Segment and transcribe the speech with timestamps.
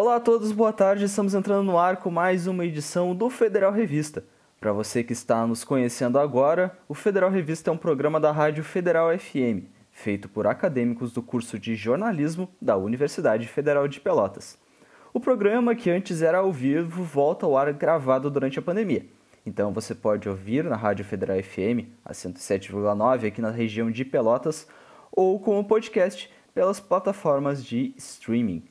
[0.00, 1.06] Olá a todos, boa tarde.
[1.06, 4.22] Estamos entrando no ar com mais uma edição do Federal Revista.
[4.60, 8.62] Para você que está nos conhecendo agora, o Federal Revista é um programa da Rádio
[8.62, 14.56] Federal FM, feito por acadêmicos do curso de jornalismo da Universidade Federal de Pelotas.
[15.12, 19.04] O programa, que antes era ao vivo, volta ao ar gravado durante a pandemia.
[19.44, 24.64] Então você pode ouvir na Rádio Federal FM, a 107,9 aqui na região de Pelotas,
[25.10, 28.62] ou como podcast pelas plataformas de streaming.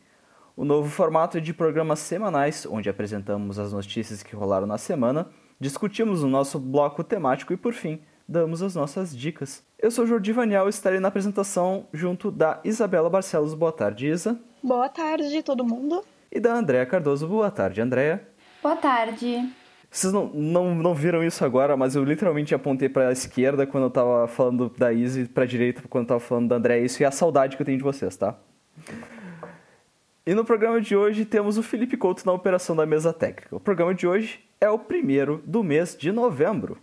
[0.58, 5.30] O novo formato é de programas semanais, onde apresentamos as notícias que rolaram na semana
[5.60, 9.64] discutimos o nosso bloco temático e, por fim, damos as nossas dicas.
[9.78, 13.54] Eu sou Jordi Vaniel e estarei na apresentação junto da Isabela Barcelos.
[13.54, 14.40] Boa tarde, Isa.
[14.64, 16.04] Boa tarde, todo mundo.
[16.32, 17.28] E da Andréa Cardoso.
[17.28, 18.28] Boa tarde, Andréa.
[18.64, 19.48] Boa tarde.
[19.92, 23.84] Vocês não, não, não viram isso agora, mas eu literalmente apontei para a esquerda quando
[23.84, 26.84] eu tava falando da Isa e para a direita quando eu tava falando da Andréa.
[26.84, 28.36] Isso e a saudade que eu tenho de vocês, tá?
[30.28, 33.56] E no programa de hoje temos o Felipe Couto na operação da mesa técnica.
[33.56, 36.78] O programa de hoje é o primeiro do mês de novembro.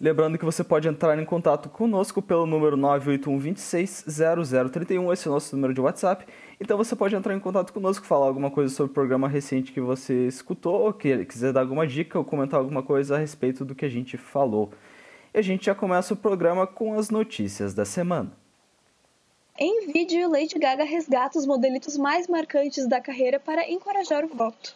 [0.00, 5.54] Lembrando que você pode entrar em contato conosco pelo número 981260031, esse é o nosso
[5.54, 6.26] número de WhatsApp.
[6.60, 9.80] Então você pode entrar em contato conosco, falar alguma coisa sobre o programa recente que
[9.80, 13.76] você escutou, ou que quiser dar alguma dica ou comentar alguma coisa a respeito do
[13.76, 14.72] que a gente falou.
[15.32, 18.41] E a gente já começa o programa com as notícias da semana.
[19.64, 24.74] Em vídeo, Lady Gaga resgata os modelitos mais marcantes da carreira para encorajar o voto.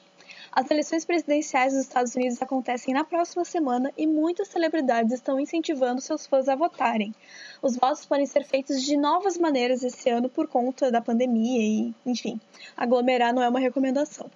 [0.52, 6.00] As eleições presidenciais dos Estados Unidos acontecem na próxima semana e muitas celebridades estão incentivando
[6.00, 7.12] seus fãs a votarem.
[7.60, 11.92] Os votos podem ser feitos de novas maneiras esse ano por conta da pandemia e,
[12.08, 12.40] enfim,
[12.76, 14.30] aglomerar não é uma recomendação.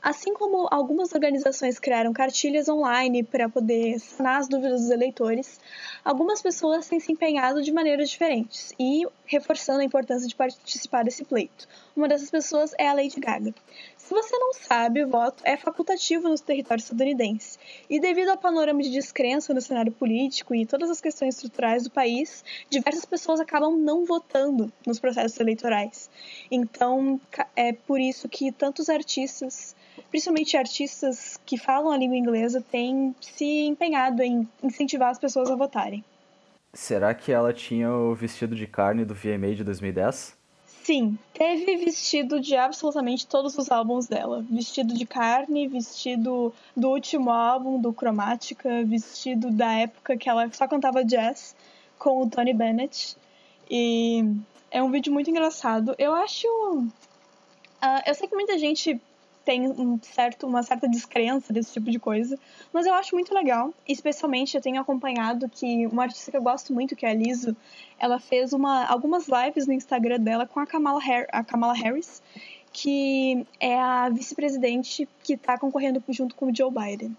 [0.00, 5.58] Assim como algumas organizações criaram cartilhas online para poder sanar as dúvidas dos eleitores,
[6.04, 11.24] algumas pessoas têm se empenhado de maneiras diferentes e reforçando a importância de participar desse
[11.24, 11.66] pleito.
[11.96, 13.52] Uma dessas pessoas é a Lady Gaga.
[14.08, 17.58] Se você não sabe, o voto é facultativo no território estadunidense.
[17.90, 21.90] E devido ao panorama de descrença no cenário político e todas as questões estruturais do
[21.90, 26.08] país, diversas pessoas acabam não votando nos processos eleitorais.
[26.50, 27.20] Então,
[27.54, 29.76] é por isso que tantos artistas
[30.08, 35.54] principalmente artistas que falam a língua inglesa, têm se empenhado em incentivar as pessoas a
[35.54, 36.02] votarem.
[36.72, 40.37] Será que ela tinha o vestido de carne do VMA de 2010?
[40.88, 44.42] Sim, teve vestido de absolutamente todos os álbuns dela.
[44.48, 50.66] Vestido de carne, vestido do último álbum, do Chromatica, vestido da época que ela só
[50.66, 51.54] cantava jazz
[51.98, 53.18] com o Tony Bennett.
[53.70, 54.24] E
[54.70, 55.94] é um vídeo muito engraçado.
[55.98, 56.48] Eu acho.
[56.48, 58.98] Uh, eu sei que muita gente
[59.48, 62.38] tem um certo, uma certa descrença desse tipo de coisa,
[62.70, 63.72] mas eu acho muito legal.
[63.88, 67.56] Especialmente eu tenho acompanhado que uma artista que eu gosto muito, que é a Liso,
[67.98, 71.00] ela fez uma, algumas lives no Instagram dela com a Kamala,
[71.32, 72.22] a Kamala Harris,
[72.74, 77.16] que é a vice-presidente que está concorrendo junto com o Joe Biden.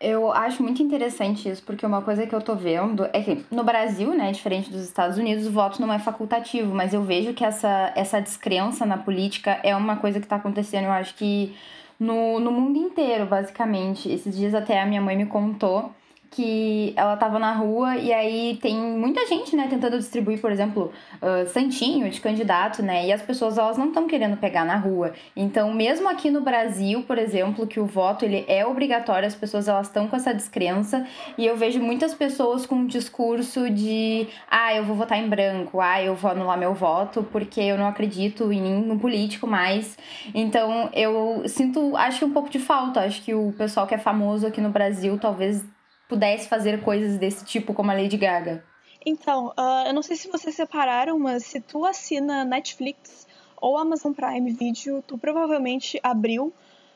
[0.00, 3.64] Eu acho muito interessante isso, porque uma coisa que eu tô vendo é que no
[3.64, 7.44] Brasil, né, diferente dos Estados Unidos, o voto não é facultativo, mas eu vejo que
[7.44, 11.52] essa, essa descrença na política é uma coisa que tá acontecendo, eu acho que
[11.98, 14.10] no, no mundo inteiro, basicamente.
[14.10, 15.92] Esses dias até a minha mãe me contou
[16.30, 20.92] que ela tava na rua e aí tem muita gente, né, tentando distribuir, por exemplo,
[21.22, 25.12] uh, santinho de candidato, né, e as pessoas elas não estão querendo pegar na rua.
[25.34, 29.68] Então, mesmo aqui no Brasil, por exemplo, que o voto ele é obrigatório, as pessoas
[29.68, 31.06] elas estão com essa descrença
[31.36, 35.80] e eu vejo muitas pessoas com um discurso de, ah, eu vou votar em branco,
[35.80, 39.96] ah, eu vou anular meu voto porque eu não acredito em nenhum político mais.
[40.34, 43.98] Então, eu sinto, acho que um pouco de falta, acho que o pessoal que é
[43.98, 45.64] famoso aqui no Brasil talvez
[46.08, 48.64] pudesse fazer coisas desse tipo como a Lady Gaga?
[49.04, 53.26] Então, uh, eu não sei se vocês separaram, mas se tu assina Netflix
[53.60, 56.52] ou Amazon Prime Video, tu provavelmente abriu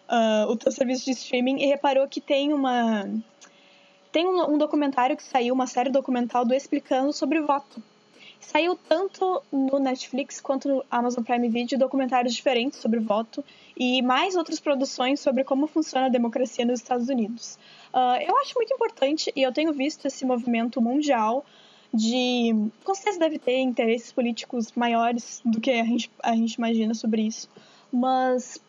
[0.08, 3.04] uh, o teu serviço de streaming e reparou que tem uma
[4.10, 7.82] tem um, um documentário que saiu, uma série documental do explicando sobre voto.
[8.42, 13.42] Saiu tanto no Netflix quanto no Amazon Prime Video documentários diferentes sobre voto
[13.76, 17.56] e mais outras produções sobre como funciona a democracia nos Estados Unidos.
[17.94, 21.46] Uh, eu acho muito importante e eu tenho visto esse movimento mundial
[21.94, 22.70] de.
[22.84, 27.22] Com certeza deve ter interesses políticos maiores do que a gente, a gente imagina sobre
[27.22, 27.48] isso,
[27.92, 28.60] mas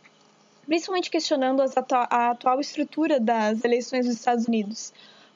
[0.66, 4.94] principalmente questionando a atual estrutura das eleições dos Estados Unidos.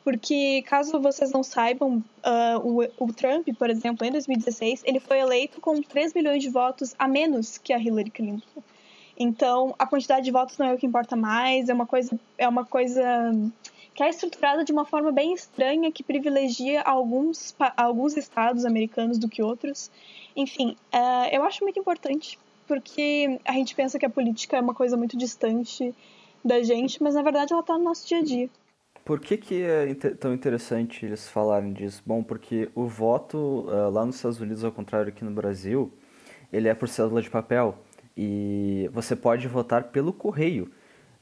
[0.08, 5.20] Porque, caso vocês não saibam, uh, o, o, Trump, por exemplo, em 2016, ele foi
[5.20, 8.64] eleito com 3 milhões de votos a menos que a Hillary Clinton.
[9.20, 12.48] Então, a quantidade de votos não é o que importa mais, é uma coisa, é
[12.48, 13.04] uma coisa
[13.94, 19.28] que é estruturada de uma forma bem estranha que privilegia alguns, alguns estados americanos do
[19.28, 19.92] que outros.
[20.38, 24.74] Enfim, uh, eu acho muito importante porque a gente pensa que a política é uma
[24.74, 25.94] coisa muito distante
[26.46, 28.50] da gente, mas na verdade ela está no nosso dia a dia.
[29.08, 32.04] Por que, que é tão interessante eles falarem disso?
[32.06, 35.94] Bom, porque o voto uh, lá nos Estados Unidos, ao contrário aqui no Brasil,
[36.52, 37.82] ele é por cédula de papel
[38.18, 40.70] e você pode votar pelo correio.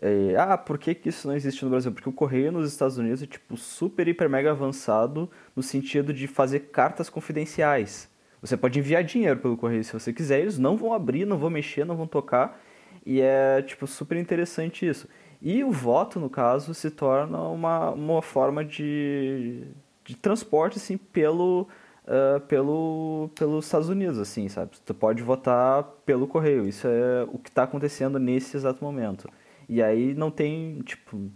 [0.02, 1.92] É, ah, por que, que isso não existe no Brasil?
[1.92, 6.26] Porque o correio nos Estados Unidos é tipo super, hiper, mega avançado no sentido de
[6.26, 8.10] fazer cartas confidenciais.
[8.42, 11.52] Você pode enviar dinheiro pelo correio se você quiser, eles não vão abrir, não vão
[11.52, 12.60] mexer, não vão tocar.
[13.06, 15.08] E é tipo super interessante isso.
[15.42, 19.64] E o voto, no caso, se torna uma, uma forma de,
[20.04, 21.68] de transporte assim, pelo,
[22.06, 24.72] uh, pelo, pelos Estados Unidos, assim, sabe?
[24.86, 26.68] Tu pode votar pelo correio.
[26.68, 29.30] Isso é o que está acontecendo nesse exato momento.
[29.68, 31.30] E aí não tem, tipo,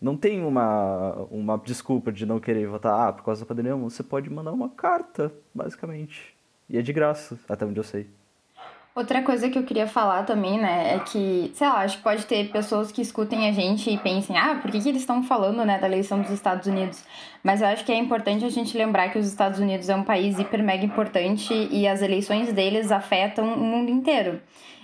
[0.00, 4.02] não tem uma, uma desculpa de não querer votar, ah, por causa da pandemia, você
[4.02, 6.34] pode mandar uma carta, basicamente.
[6.68, 8.06] E é de graça, até onde eu sei.
[8.94, 12.24] Outra coisa que eu queria falar também, né, é que, sei lá, acho que pode
[12.26, 15.64] ter pessoas que escutem a gente e pensem, ah, por que, que eles estão falando,
[15.64, 17.02] né, da eleição dos Estados Unidos?
[17.42, 20.04] Mas eu acho que é importante a gente lembrar que os Estados Unidos é um
[20.04, 24.40] país hiper mega importante e as eleições deles afetam o mundo inteiro.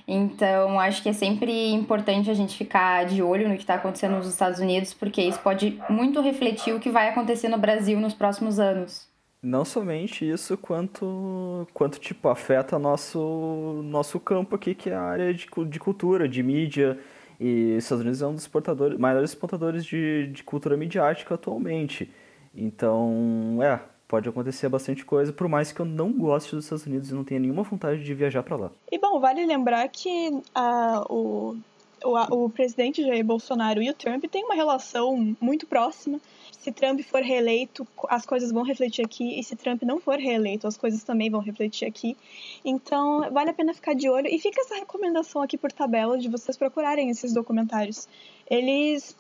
[0.08, 4.16] Então, acho que é sempre importante a gente ficar de olho no que está acontecendo
[4.16, 8.12] nos Estados Unidos, porque isso pode muito refletir o que vai acontecer no Brasil nos
[8.12, 9.09] próximos anos.
[9.42, 15.32] Não somente isso, quanto, quanto tipo, afeta nosso, nosso campo aqui, que é a área
[15.32, 16.98] de, de cultura, de mídia.
[17.38, 22.10] E os Estados Unidos é um dos exportadores, maiores exportadores de, de cultura midiática atualmente.
[22.54, 27.10] Então, é, pode acontecer bastante coisa, por mais que eu não goste dos Estados Unidos
[27.10, 28.70] e não tenha nenhuma vontade de viajar para lá.
[28.92, 31.56] E bom, vale lembrar que uh, o,
[32.04, 36.20] o, o presidente Jair Bolsonaro e o Trump têm uma relação muito próxima
[36.60, 40.66] se Trump for reeleito, as coisas vão refletir aqui, e se Trump não for reeleito,
[40.66, 42.16] as coisas também vão refletir aqui.
[42.62, 44.28] Então, vale a pena ficar de olho.
[44.28, 48.06] E fica essa recomendação aqui por tabela de vocês procurarem esses documentários.
[48.48, 49.16] Eles.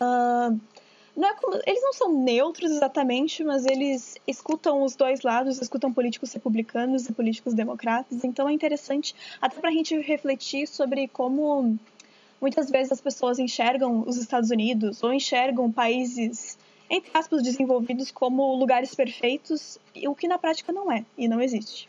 [0.00, 0.58] Uh,
[1.16, 1.36] não é
[1.66, 7.12] eles não são neutros exatamente, mas eles escutam os dois lados, escutam políticos republicanos e
[7.12, 11.78] políticos democratas, então é interessante até para a gente refletir sobre como
[12.40, 16.58] muitas vezes as pessoas enxergam os Estados Unidos ou enxergam países,
[16.88, 21.88] entre aspas, desenvolvidos como lugares perfeitos, o que na prática não é e não existe.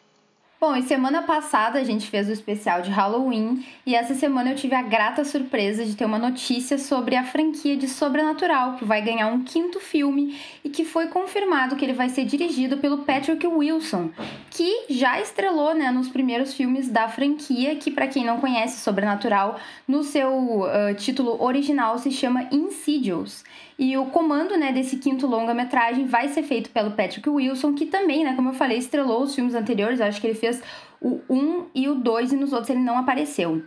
[0.64, 4.56] Bom, e semana passada a gente fez o especial de Halloween e essa semana eu
[4.56, 9.02] tive a grata surpresa de ter uma notícia sobre a franquia de Sobrenatural, que vai
[9.02, 13.48] ganhar um quinto filme e que foi confirmado que ele vai ser dirigido pelo Patrick
[13.48, 14.12] Wilson,
[14.52, 19.60] que já estrelou né, nos primeiros filmes da franquia, que para quem não conhece Sobrenatural,
[19.88, 23.44] no seu uh, título original se chama Insidious.
[23.82, 28.24] E o comando né, desse quinto longa-metragem vai ser feito pelo Patrick Wilson, que também,
[28.24, 30.00] né, como eu falei, estrelou os filmes anteriores.
[30.00, 30.62] Eu acho que ele fez
[31.02, 33.64] o 1 e o 2 e nos outros ele não apareceu.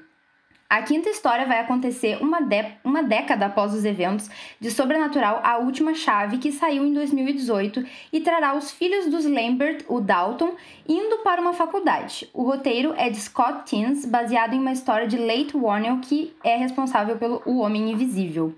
[0.70, 2.38] A quinta história vai acontecer uma,
[2.84, 4.30] uma década após os eventos
[4.60, 9.84] de Sobrenatural A Última Chave, que saiu em 2018 e trará os filhos dos Lambert,
[9.88, 10.54] o Dalton,
[10.88, 12.30] indo para uma faculdade.
[12.32, 16.56] O roteiro é de Scott Teens, baseado em uma história de Late Warnell, que é
[16.56, 18.54] responsável pelo O Homem Invisível.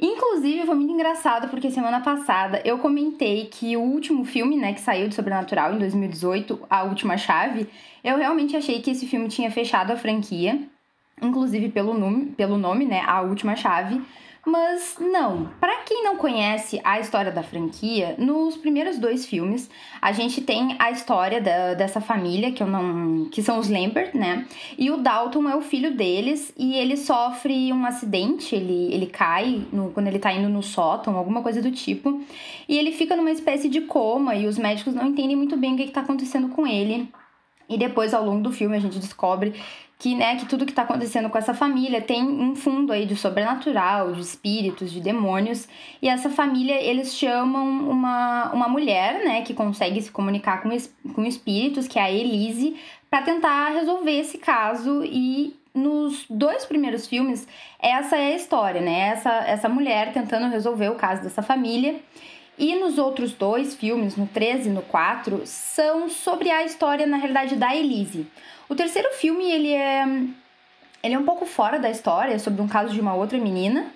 [0.00, 4.80] Inclusive, foi muito engraçado porque semana passada eu comentei que o último filme, né, que
[4.80, 7.68] saiu de Sobrenatural em 2018, A Última Chave,
[8.02, 10.60] eu realmente achei que esse filme tinha fechado a franquia,
[11.22, 14.02] inclusive pelo nome, pelo nome, né, A Última Chave.
[14.46, 19.70] Mas não, para quem não conhece a história da franquia, nos primeiros dois filmes
[20.02, 24.14] a gente tem a história da, dessa família que eu não, que são os Lambert,
[24.14, 24.46] né?
[24.76, 29.66] E o Dalton é o filho deles e ele sofre um acidente, ele, ele cai
[29.72, 32.22] no, quando ele tá indo no sótão, alguma coisa do tipo,
[32.68, 35.76] e ele fica numa espécie de coma e os médicos não entendem muito bem o
[35.76, 37.08] que, que tá acontecendo com ele.
[37.68, 39.54] E depois, ao longo do filme, a gente descobre
[39.98, 43.16] que, né, que tudo que está acontecendo com essa família tem um fundo aí de
[43.16, 45.68] sobrenatural, de espíritos, de demônios.
[46.02, 50.70] E essa família, eles chamam uma, uma mulher, né, que consegue se comunicar com,
[51.14, 52.76] com espíritos, que é a Elise,
[53.08, 57.48] para tentar resolver esse caso e nos dois primeiros filmes,
[57.80, 59.08] essa é a história, né?
[59.08, 61.96] Essa, essa mulher tentando resolver o caso dessa família.
[62.56, 67.16] E nos outros dois filmes, no 13 e no 4, são sobre a história, na
[67.16, 68.28] realidade, da Elise.
[68.68, 70.04] O terceiro filme, ele é,
[71.02, 73.86] ele é um pouco fora da história, sobre um caso de uma outra menina.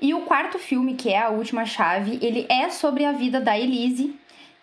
[0.00, 3.58] E o quarto filme, que é A Última Chave, ele é sobre a vida da
[3.58, 4.14] Elise,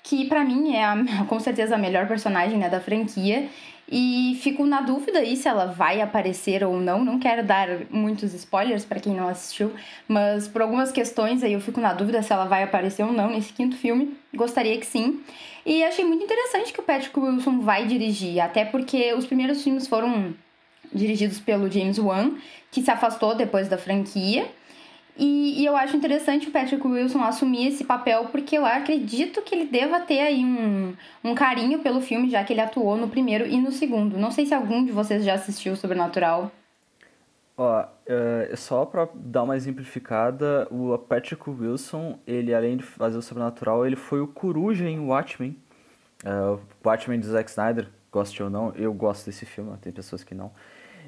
[0.03, 0.95] que para mim é a,
[1.27, 3.49] com certeza a melhor personagem né, da franquia.
[3.91, 7.03] E fico na dúvida aí se ela vai aparecer ou não.
[7.03, 9.73] Não quero dar muitos spoilers para quem não assistiu,
[10.07, 13.31] mas por algumas questões aí eu fico na dúvida se ela vai aparecer ou não
[13.31, 14.15] nesse quinto filme.
[14.33, 15.21] Gostaria que sim.
[15.69, 19.85] E achei muito interessante que o Patrick Wilson vai dirigir, até porque os primeiros filmes
[19.85, 20.33] foram
[20.91, 22.31] dirigidos pelo James Wan,
[22.71, 24.49] que se afastou depois da franquia.
[25.15, 29.53] E, e, eu acho interessante o Patrick Wilson assumir esse papel, porque eu acredito que
[29.53, 33.45] ele deva ter aí um, um carinho pelo filme, já que ele atuou no primeiro
[33.45, 34.17] e no segundo.
[34.17, 36.51] Não sei se algum de vocês já assistiu Sobrenatural.
[37.61, 43.21] Ó, uh, só pra dar uma exemplificada, o Patrick Wilson, ele além de fazer o
[43.21, 45.57] Sobrenatural, ele foi o Coruja em Watchmen.
[46.23, 50.33] Uh, Watchmen de Zack Snyder, goste ou não, eu gosto desse filme, tem pessoas que
[50.33, 50.53] não.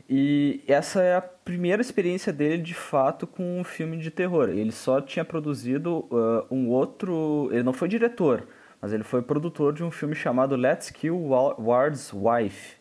[0.10, 4.50] E essa é a primeira experiência dele de fato com um filme de terror.
[4.50, 7.48] Ele só tinha produzido uh, um outro.
[7.54, 8.46] Ele não foi diretor,
[8.82, 11.18] mas ele foi produtor de um filme chamado Let's Kill
[11.58, 12.76] Ward's Wife.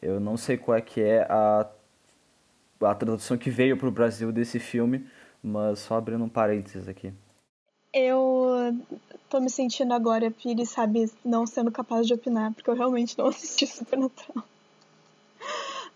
[0.00, 1.68] Eu não sei qual é que é a,
[2.84, 5.06] a tradução que veio para o Brasil desse filme,
[5.42, 7.12] mas só abrindo um parênteses aqui.
[7.92, 8.74] Eu
[9.28, 13.26] tô me sentindo agora, Piri, sabe, não sendo capaz de opinar, porque eu realmente não
[13.28, 14.44] assisti Supernatural.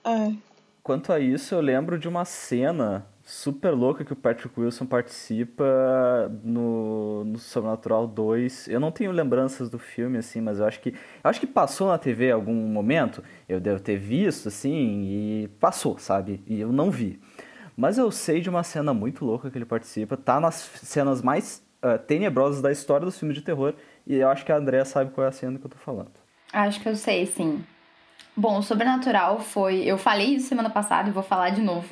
[0.04, 0.38] Ai.
[0.82, 6.30] Quanto a isso, eu lembro de uma cena super louca que o Patrick Wilson participa
[6.44, 8.68] no, no Sobrenatural 2.
[8.68, 10.90] Eu não tenho lembranças do filme, assim, mas eu acho que.
[10.90, 13.24] Eu acho que passou na TV algum momento.
[13.48, 16.40] Eu devo ter visto, assim, e passou, sabe?
[16.46, 17.20] E eu não vi.
[17.76, 20.16] Mas eu sei de uma cena muito louca que ele participa.
[20.16, 23.74] Tá nas cenas mais uh, tenebrosas da história dos filmes de terror.
[24.06, 26.12] E eu acho que a Andrea sabe qual é a cena que eu tô falando.
[26.52, 27.64] Acho que eu sei, sim.
[28.36, 29.82] Bom, o Sobrenatural foi.
[29.82, 31.88] Eu falei isso semana passada e vou falar de novo.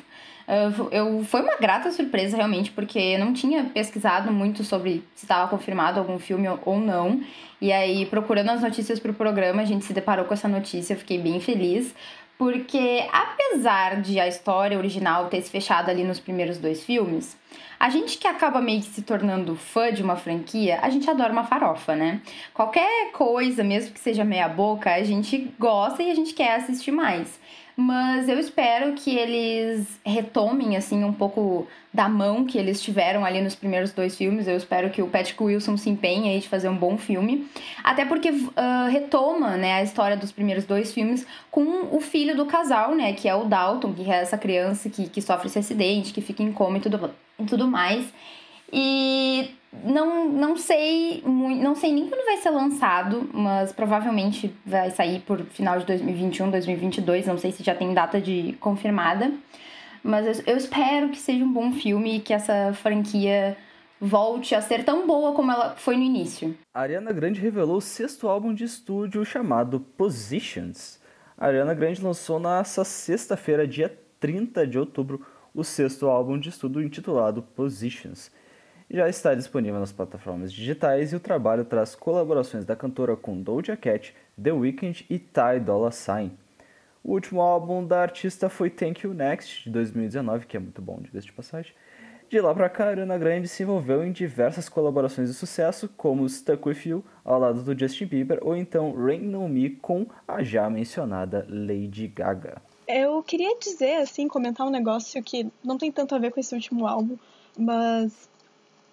[0.91, 5.49] Eu, foi uma grata surpresa, realmente, porque eu não tinha pesquisado muito sobre se estava
[5.49, 7.21] confirmado algum filme ou não.
[7.59, 10.93] E aí, procurando as notícias para o programa, a gente se deparou com essa notícia,
[10.93, 11.95] eu fiquei bem feliz.
[12.37, 17.37] Porque, apesar de a história original ter se fechado ali nos primeiros dois filmes,
[17.79, 21.31] a gente que acaba meio que se tornando fã de uma franquia, a gente adora
[21.31, 22.21] uma farofa, né?
[22.53, 26.91] Qualquer coisa, mesmo que seja meia boca, a gente gosta e a gente quer assistir
[26.91, 27.39] mais.
[27.77, 33.41] Mas eu espero que eles retomem, assim, um pouco da mão que eles tiveram ali
[33.41, 34.47] nos primeiros dois filmes.
[34.47, 37.47] Eu espero que o Patrick Wilson se empenhe aí de fazer um bom filme.
[37.83, 42.45] Até porque uh, retoma, né, a história dos primeiros dois filmes com o filho do
[42.45, 46.13] casal, né, que é o Dalton, que é essa criança que, que sofre esse acidente,
[46.13, 48.05] que fica em coma e tudo, e tudo mais.
[48.71, 49.49] E
[49.83, 55.41] não, não sei não sei nem quando vai ser lançado, mas provavelmente vai sair por
[55.45, 59.31] final de 2021, 2022, não sei se já tem data de confirmada.
[60.03, 63.57] Mas eu, eu espero que seja um bom filme e que essa franquia
[63.99, 66.55] volte a ser tão boa como ela foi no início.
[66.73, 70.99] A Ariana Grande revelou o sexto álbum de estúdio chamado Positions.
[71.37, 76.83] A Ariana Grande lançou nessa sexta-feira, dia 30 de outubro, o sexto álbum de estudo
[76.83, 78.31] intitulado Positions
[78.89, 83.75] já está disponível nas plataformas digitais e o trabalho traz colaborações da cantora com Doja
[83.75, 86.31] Cat, The Weeknd e Ty Dolla Sign.
[87.03, 90.99] O último álbum da artista foi Thank You Next, de 2019, que é muito bom,
[91.01, 91.73] diga de passagem.
[92.27, 96.67] De lá pra cá, Ariana Grande se envolveu em diversas colaborações de sucesso, como Stuck
[96.67, 100.67] With You, ao lado do Justin Bieber, ou então Rain On Me com a já
[100.67, 102.59] mencionada Lady Gaga.
[102.87, 106.55] Eu queria dizer, assim, comentar um negócio que não tem tanto a ver com esse
[106.55, 107.17] último álbum,
[107.57, 108.27] mas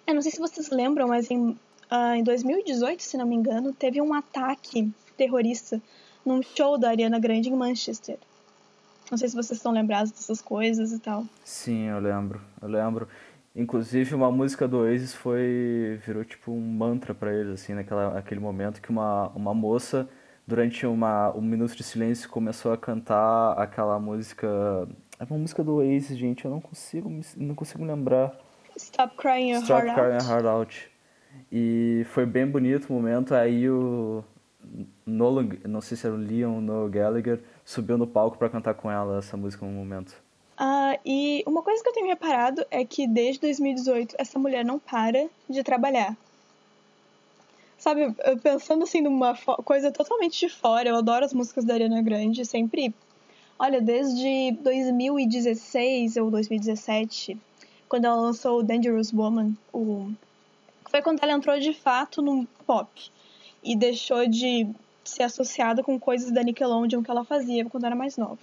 [0.07, 3.73] eu não sei se vocês lembram, mas em, uh, em 2018, se não me engano,
[3.73, 5.81] teve um ataque terrorista
[6.25, 8.17] num show da Ariana Grande em Manchester.
[9.11, 11.25] Não sei se vocês estão lembrados dessas coisas e tal.
[11.43, 12.41] Sim, eu lembro.
[12.61, 13.07] Eu lembro.
[13.55, 18.39] Inclusive, uma música do Oasis foi virou tipo um mantra para eles assim, naquela naquele
[18.39, 20.09] momento que uma uma moça
[20.47, 24.47] durante uma um minuto de silêncio começou a cantar aquela música,
[25.19, 28.35] é uma música do Oasis, gente, eu não consigo não consigo lembrar.
[28.77, 30.25] Stop Crying Your Stop Heart Crying Out.
[30.25, 30.91] Heart Out.
[31.51, 33.33] E foi bem bonito o momento.
[33.33, 34.23] Aí o
[35.05, 38.89] Nolan, não sei se era o Leon ou Gallagher, subiu no palco para cantar com
[38.89, 40.21] ela essa música no momento.
[40.57, 44.79] Ah, e uma coisa que eu tenho reparado é que desde 2018 essa mulher não
[44.79, 46.15] para de trabalhar.
[47.77, 52.45] Sabe, pensando assim numa coisa totalmente de fora, eu adoro as músicas da Ariana Grande,
[52.45, 52.93] sempre.
[53.59, 57.37] Olha, desde 2016 ou 2017,
[57.93, 60.11] quando ela lançou o Dangerous Woman, o...
[60.89, 62.89] foi quando ela entrou de fato no pop
[63.63, 64.67] e deixou de
[65.03, 68.39] ser associada com coisas da Nickelodeon que ela fazia quando era mais nova.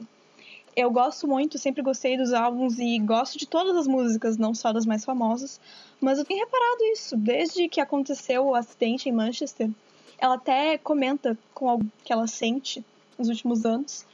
[0.76, 4.72] Eu gosto muito, sempre gostei dos álbuns e gosto de todas as músicas, não só
[4.72, 5.60] das mais famosas,
[6.00, 9.68] mas eu tenho reparado isso desde que aconteceu o acidente em Manchester.
[10.16, 12.84] Ela até comenta com algo que ela sente
[13.18, 14.06] nos últimos anos,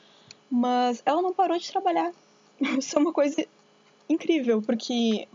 [0.51, 2.11] mas ela não parou de trabalhar.
[2.79, 3.47] Isso é uma coisa
[4.09, 5.27] incrível, porque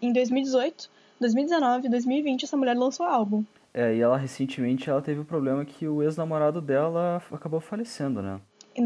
[0.00, 3.44] em 2018, 2019, 2020 essa mulher lançou álbum.
[3.74, 8.40] É, e ela recentemente ela teve o problema que o ex-namorado dela acabou falecendo, né?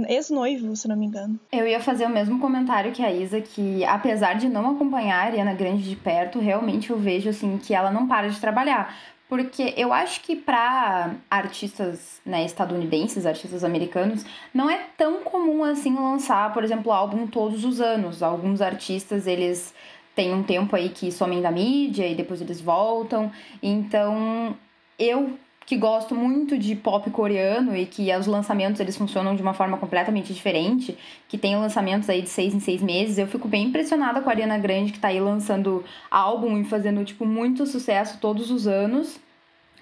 [0.09, 1.39] ex-noivo, se não me engano.
[1.53, 5.27] Eu ia fazer o mesmo comentário que a Isa, que apesar de não acompanhar a
[5.27, 8.97] Ariana Grande de perto, realmente eu vejo assim que ela não para de trabalhar.
[9.29, 15.95] Porque eu acho que para artistas né, estadunidenses, artistas americanos, não é tão comum assim
[15.95, 18.23] lançar, por exemplo, álbum todos os anos.
[18.23, 19.75] Alguns artistas, eles
[20.15, 23.33] têm um tempo aí que somem da mídia e depois eles voltam.
[23.61, 24.57] Então,
[24.99, 29.53] eu que gosto muito de pop coreano e que os lançamentos eles funcionam de uma
[29.53, 30.97] forma completamente diferente,
[31.29, 34.33] que tem lançamentos aí de seis em seis meses, eu fico bem impressionada com a
[34.33, 39.19] Ariana Grande que tá aí lançando álbum e fazendo, tipo, muito sucesso todos os anos.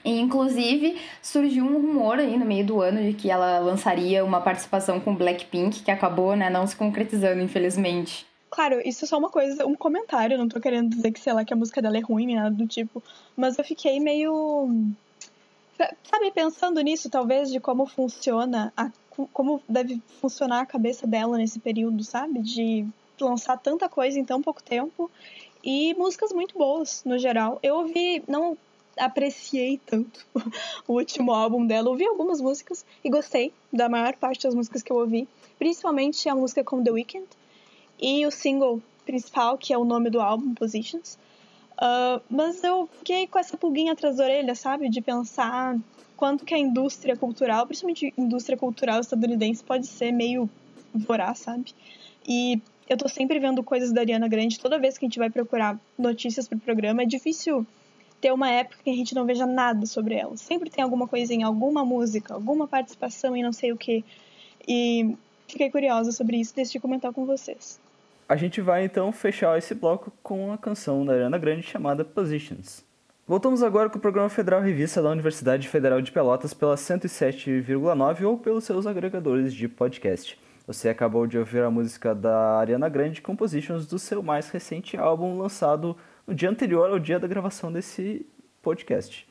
[0.02, 4.40] E, inclusive, surgiu um rumor aí no meio do ano de que ela lançaria uma
[4.40, 8.26] participação com Blackpink, que acabou, né, não se concretizando, infelizmente.
[8.50, 11.44] Claro, isso é só uma coisa, um comentário, não tô querendo dizer que, sei lá,
[11.44, 13.02] que a música dela é ruim, nem nada do tipo,
[13.36, 14.92] mas eu fiquei meio
[15.76, 18.90] sabe, pensando nisso, talvez, de como funciona, a,
[19.32, 22.40] como deve funcionar a cabeça dela nesse período, sabe?
[22.40, 22.86] De
[23.20, 25.10] lançar tanta coisa em tão pouco tempo
[25.62, 27.58] e músicas muito boas, no geral.
[27.62, 28.56] Eu ouvi, não
[28.96, 30.24] apreciei tanto
[30.86, 34.92] o último álbum dela, ouvi algumas músicas e gostei da maior parte das músicas que
[34.92, 35.26] eu ouvi,
[35.58, 37.26] principalmente a música com The Weeknd
[37.98, 41.18] e o single principal, que é o nome do álbum, Positions.
[41.76, 44.88] Uh, mas eu fiquei com essa pulguinha atrás da orelha, sabe?
[44.88, 45.76] De pensar
[46.16, 50.48] quanto que a indústria cultural, principalmente indústria cultural estadunidense, pode ser meio
[50.94, 51.74] voraz, sabe?
[52.26, 54.60] E eu tô sempre vendo coisas da Ariana Grande.
[54.60, 57.66] Toda vez que a gente vai procurar notícias pro programa, é difícil
[58.20, 60.36] ter uma época que a gente não veja nada sobre ela.
[60.36, 64.04] Sempre tem alguma coisinha, alguma música, alguma participação em não sei o que.
[64.66, 65.16] E
[65.48, 67.80] fiquei curiosa sobre isso e decidi comentar com vocês.
[68.26, 72.82] A gente vai então fechar esse bloco com a canção da Ariana Grande chamada Positions.
[73.28, 78.38] Voltamos agora com o programa Federal Revista da Universidade Federal de Pelotas pela 107,9 ou
[78.38, 80.40] pelos seus agregadores de podcast.
[80.66, 85.36] Você acabou de ouvir a música da Ariana Grande Compositions do seu mais recente álbum
[85.36, 85.94] lançado
[86.26, 88.24] no dia anterior ao dia da gravação desse
[88.62, 89.28] podcast.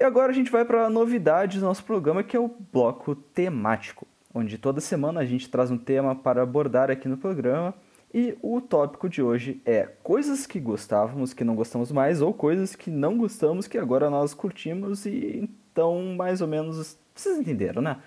[0.00, 3.16] E agora a gente vai para a novidade do nosso programa, que é o bloco
[3.16, 7.74] temático, onde toda semana a gente traz um tema para abordar aqui no programa
[8.18, 12.74] e o tópico de hoje é coisas que gostávamos, que não gostamos mais, ou coisas
[12.74, 16.96] que não gostamos, que agora nós curtimos e então mais ou menos.
[17.14, 17.98] Vocês entenderam, né?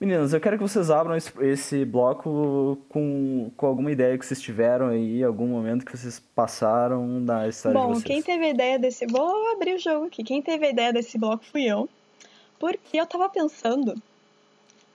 [0.00, 4.86] Meninas, eu quero que vocês abram esse, bloco com, com alguma ideia que vocês tiveram
[4.86, 8.02] aí, algum momento que vocês passaram da história Bom, de vocês.
[8.02, 9.06] Bom, quem teve a ideia desse.
[9.06, 10.24] Vou abrir o jogo aqui.
[10.24, 11.86] Quem teve a ideia desse bloco fui eu.
[12.58, 13.94] Porque eu tava pensando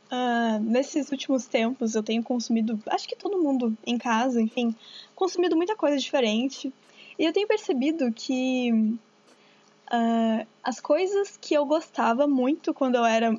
[0.10, 4.74] Uh, nesses últimos tempos eu tenho consumido, acho que todo mundo em casa, enfim,
[5.14, 6.72] consumido muita coisa diferente.
[7.20, 13.38] E eu tenho percebido que uh, as coisas que eu gostava muito quando eu era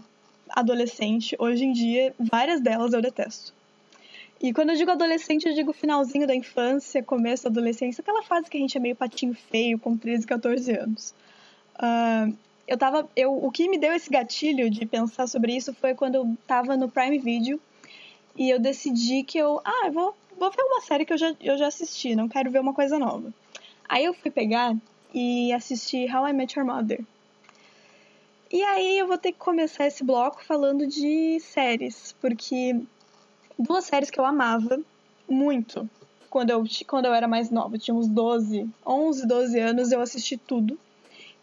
[0.50, 3.54] adolescente, hoje em dia, várias delas eu detesto.
[4.40, 8.48] E quando eu digo adolescente, eu digo finalzinho da infância, começo da adolescência, aquela fase
[8.48, 11.14] que a gente é meio patinho feio, com 13, 14 anos.
[11.74, 12.36] Uh,
[12.68, 13.08] eu tava.
[13.16, 16.76] Eu, o que me deu esse gatilho de pensar sobre isso foi quando eu tava
[16.76, 17.58] no Prime Video
[18.36, 19.60] e eu decidi que eu.
[19.64, 22.50] Ah, eu vou, vou ver uma série que eu já, eu já assisti, não quero
[22.50, 23.32] ver uma coisa nova.
[23.88, 24.76] Aí eu fui pegar
[25.14, 27.02] e assisti How I Met Your Mother.
[28.52, 32.78] E aí eu vou ter que começar esse bloco falando de séries, porque
[33.58, 34.80] duas séries que eu amava
[35.28, 35.88] muito
[36.28, 40.36] quando eu, quando eu era mais nova, tinha uns 12, 11, 12 anos, eu assisti
[40.36, 40.78] tudo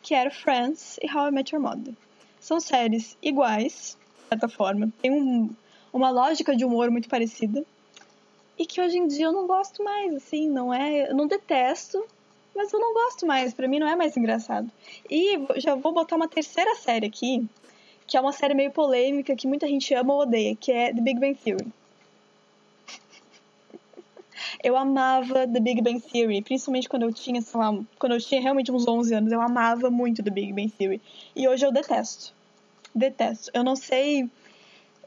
[0.05, 1.95] que era Friends e How I Met Your Mother.
[2.39, 5.49] São séries iguais, de certa forma, tem um,
[5.91, 7.65] uma lógica de humor muito parecida,
[8.55, 12.05] e que hoje em dia eu não gosto mais, assim, não é, eu não detesto,
[12.55, 14.69] mas eu não gosto mais, para mim não é mais engraçado.
[15.09, 17.43] E já vou botar uma terceira série aqui,
[18.05, 21.01] que é uma série meio polêmica que muita gente ama ou odeia, que é The
[21.01, 21.73] Big Bang Theory.
[24.63, 28.41] Eu amava The Big Bang Theory, principalmente quando eu tinha, sei lá, quando eu tinha
[28.41, 31.01] realmente uns 11 anos, eu amava muito The Big Bang Theory.
[31.35, 32.33] E hoje eu detesto.
[32.93, 33.51] Detesto.
[33.53, 34.29] Eu não sei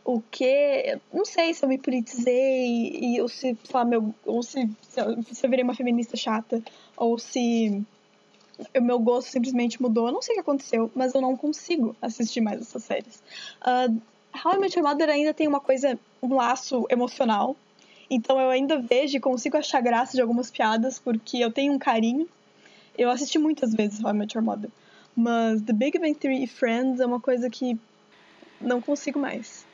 [0.05, 0.99] o que.
[1.13, 5.01] Não sei se eu me politizei, e, ou se, sei lá, meu, ou se, se,
[5.01, 6.63] eu, se eu virei uma feminista chata,
[6.97, 7.85] ou se
[8.77, 10.07] o meu gosto simplesmente mudou.
[10.07, 13.23] Eu não sei o que aconteceu, mas eu não consigo assistir mais essas séries.
[13.63, 14.01] Uh,
[14.45, 17.57] How I Met Your Mother ainda tem uma coisa, um laço emocional
[18.11, 21.79] então eu ainda vejo e consigo achar graça de algumas piadas, porque eu tenho um
[21.79, 22.29] carinho.
[22.97, 24.71] Eu assisti muitas vezes How I Met Your Mother.
[25.15, 27.79] Mas The Big Bang Theory e Friends é uma coisa que
[28.61, 29.67] não consigo mais.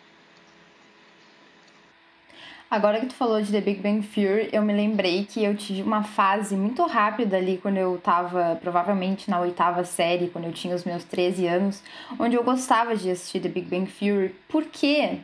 [2.71, 5.83] Agora que tu falou de The Big Bang Theory, eu me lembrei que eu tive
[5.83, 10.75] uma fase muito rápida ali quando eu tava, provavelmente na oitava série, quando eu tinha
[10.75, 11.83] os meus 13 anos,
[12.19, 15.21] onde eu gostava de assistir The Big Bang Theory, porque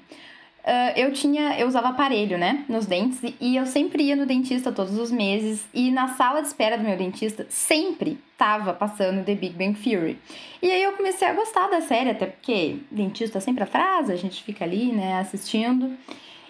[0.63, 4.71] Uh, eu tinha, eu usava aparelho, né, nos dentes, e eu sempre ia no dentista
[4.71, 9.35] todos os meses, e na sala de espera do meu dentista sempre tava passando The
[9.35, 10.19] Big Bang Theory.
[10.61, 14.43] E aí eu comecei a gostar da série, até porque dentista sempre atrasa, a gente
[14.43, 15.97] fica ali, né, assistindo.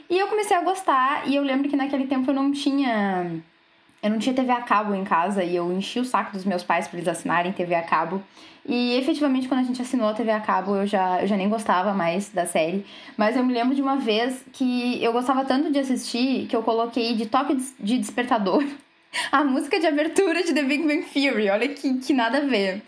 [0.09, 3.40] E eu comecei a gostar, e eu lembro que naquele tempo eu não tinha
[4.02, 6.62] eu não tinha TV a cabo em casa e eu enchi o saco dos meus
[6.62, 8.22] pais para eles assinarem TV a cabo.
[8.66, 11.48] E efetivamente, quando a gente assinou a TV a cabo, eu já, eu já nem
[11.48, 12.84] gostava mais da série.
[13.16, 16.62] Mas eu me lembro de uma vez que eu gostava tanto de assistir que eu
[16.62, 18.64] coloquei de toque de despertador
[19.32, 21.50] a música de abertura de The Big Bang Theory.
[21.50, 22.82] Olha que, que nada a ver.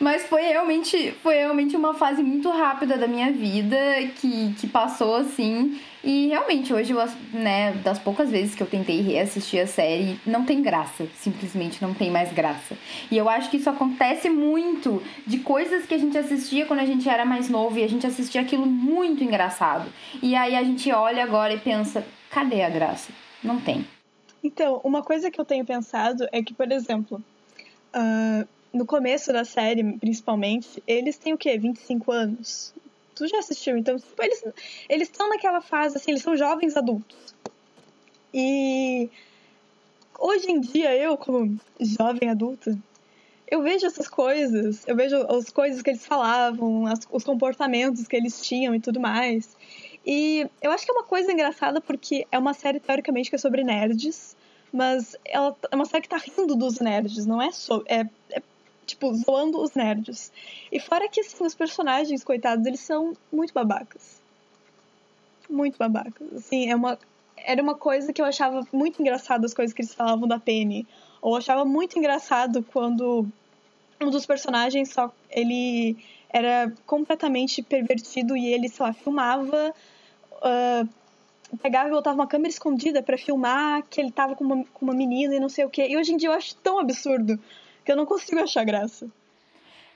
[0.00, 3.76] Mas foi realmente, foi realmente uma fase muito rápida da minha vida
[4.16, 5.78] que, que passou assim.
[6.04, 6.98] E realmente, hoje, eu,
[7.32, 11.06] né, das poucas vezes que eu tentei reassistir a série, não tem graça.
[11.16, 12.76] Simplesmente não tem mais graça.
[13.10, 16.86] E eu acho que isso acontece muito de coisas que a gente assistia quando a
[16.86, 19.88] gente era mais novo e a gente assistia aquilo muito engraçado.
[20.20, 23.12] E aí a gente olha agora e pensa: cadê a graça?
[23.42, 23.86] Não tem.
[24.42, 27.22] Então, uma coisa que eu tenho pensado é que, por exemplo,
[27.94, 31.58] uh, no começo da série, principalmente, eles têm o quê?
[31.58, 32.74] 25 anos?
[33.14, 34.44] Tu já assistiu, então, tipo, eles
[34.88, 37.34] eles estão naquela fase assim, eles são jovens adultos.
[38.32, 39.10] E
[40.18, 42.76] hoje em dia eu, como jovem adulta,
[43.46, 48.16] eu vejo essas coisas, eu vejo as coisas que eles falavam, as, os comportamentos que
[48.16, 49.54] eles tinham e tudo mais.
[50.06, 53.38] E eu acho que é uma coisa engraçada porque é uma série teoricamente que é
[53.38, 54.34] sobre nerds,
[54.72, 58.42] mas ela é uma série que tá rindo dos nerds, não é só é, é
[58.86, 60.32] tipo, zoando os nerds.
[60.70, 64.20] E fora que, assim, os personagens, coitados, eles são muito babacas.
[65.48, 66.32] Muito babacas.
[66.34, 66.98] Assim, é uma,
[67.36, 70.86] era uma coisa que eu achava muito engraçado as coisas que eles falavam da Penny.
[71.20, 73.26] Ou achava muito engraçado quando
[74.00, 75.96] um dos personagens só ele
[76.28, 79.74] era completamente pervertido e ele, sei lá, filmava,
[80.32, 80.88] uh,
[81.58, 84.94] pegava e botava uma câmera escondida para filmar que ele tava com uma, com uma
[84.94, 85.86] menina e não sei o que.
[85.86, 87.38] E hoje em dia eu acho tão absurdo
[87.84, 89.10] que eu não consigo achar graça.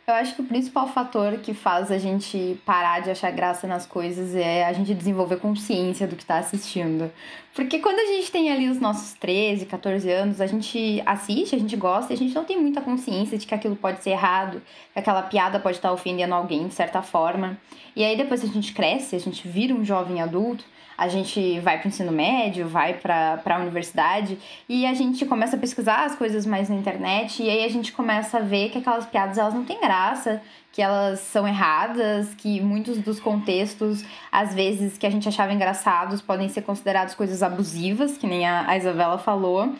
[0.06, 3.84] Eu acho que o principal fator que faz a gente parar de achar graça nas
[3.84, 7.10] coisas é a gente desenvolver consciência do que está assistindo.
[7.52, 11.58] Porque quando a gente tem ali os nossos 13, 14 anos, a gente assiste, a
[11.58, 14.98] gente gosta, a gente não tem muita consciência de que aquilo pode ser errado, que
[15.00, 17.58] aquela piada pode estar ofendendo alguém de certa forma.
[17.96, 20.64] E aí depois a gente cresce, a gente vira um jovem adulto,
[20.96, 25.56] a gente vai para o ensino médio, vai para a universidade e a gente começa
[25.56, 28.78] a pesquisar as coisas mais na internet e aí a gente começa a ver que
[28.78, 30.40] aquelas piadas elas não têm graça,
[30.72, 36.20] que elas são erradas, que muitos dos contextos, às vezes, que a gente achava engraçados
[36.20, 39.74] podem ser considerados coisas abusivas, que nem a, a Isabela falou.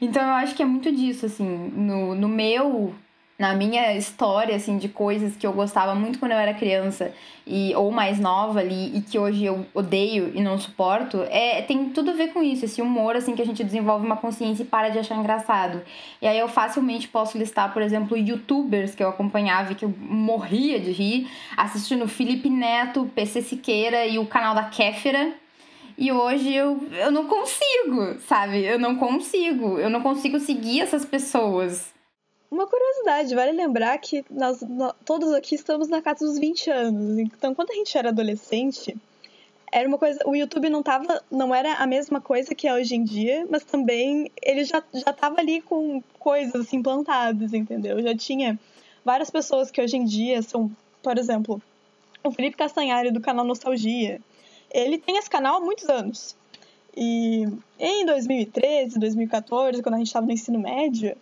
[0.00, 2.92] Então eu acho que é muito disso, assim, no, no meu
[3.42, 7.12] na minha história, assim, de coisas que eu gostava muito quando eu era criança
[7.44, 11.88] e ou mais nova ali e que hoje eu odeio e não suporto, é, tem
[11.88, 14.66] tudo a ver com isso, esse humor, assim, que a gente desenvolve uma consciência e
[14.66, 15.82] para de achar engraçado.
[16.20, 19.92] E aí eu facilmente posso listar, por exemplo, youtubers que eu acompanhava e que eu
[19.98, 25.32] morria de rir, assistindo Felipe Neto, PC Siqueira e o canal da Kéfera,
[25.98, 28.64] e hoje eu, eu não consigo, sabe?
[28.64, 29.78] Eu não consigo.
[29.78, 31.92] Eu não consigo seguir essas pessoas.
[32.52, 37.18] Uma curiosidade, vale lembrar que nós, nós, todos aqui estamos na casa dos 20 anos.
[37.18, 38.94] Então, quando a gente era adolescente,
[39.72, 40.20] era uma coisa.
[40.26, 41.24] O YouTube não tava.
[41.30, 45.14] não era a mesma coisa que é hoje em dia, mas também ele já, já
[45.14, 48.02] tava ali com coisas assim plantadas, entendeu?
[48.02, 48.60] Já tinha
[49.02, 50.70] várias pessoas que hoje em dia são,
[51.02, 51.58] por exemplo,
[52.22, 54.20] o Felipe Castanhari do canal Nostalgia.
[54.70, 56.36] Ele tem esse canal há muitos anos.
[56.94, 61.16] E em 2013, 2014, quando a gente estava no ensino médio,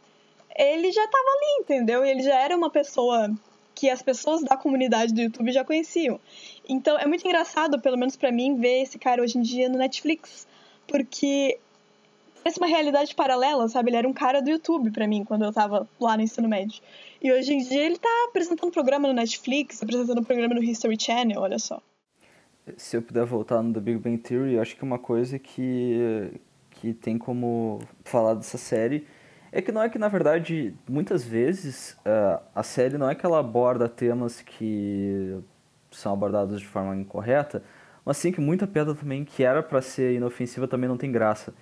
[0.56, 2.04] ele já estava ali, entendeu?
[2.04, 3.30] E ele já era uma pessoa
[3.74, 6.20] que as pessoas da comunidade do YouTube já conheciam.
[6.68, 9.78] Então é muito engraçado, pelo menos para mim, ver esse cara hoje em dia no
[9.78, 10.46] Netflix,
[10.86, 11.58] porque
[12.42, 13.90] parece uma realidade paralela, sabe?
[13.90, 16.82] Ele era um cara do YouTube para mim quando eu tava lá no ensino médio.
[17.22, 21.40] E hoje em dia ele tá apresentando programa no Netflix, apresentando programa no History Channel,
[21.40, 21.80] olha só.
[22.76, 26.30] Se eu puder voltar no The Big Bang Theory, eu acho que uma coisa que
[26.72, 29.06] que tem como falar dessa série
[29.52, 33.26] é que não é que, na verdade, muitas vezes uh, a série não é que
[33.26, 35.38] ela aborda temas que
[35.90, 37.62] são abordados de forma incorreta,
[38.04, 41.52] mas sim que muita piada também que era para ser inofensiva também não tem graça.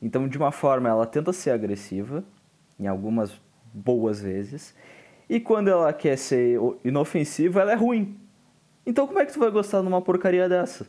[0.00, 2.22] Então, de uma forma, ela tenta ser agressiva,
[2.78, 3.40] em algumas
[3.72, 4.74] boas vezes,
[5.28, 8.18] e quando ela quer ser inofensiva, ela é ruim.
[8.86, 10.86] Então, como é que tu vai gostar de uma porcaria dessa?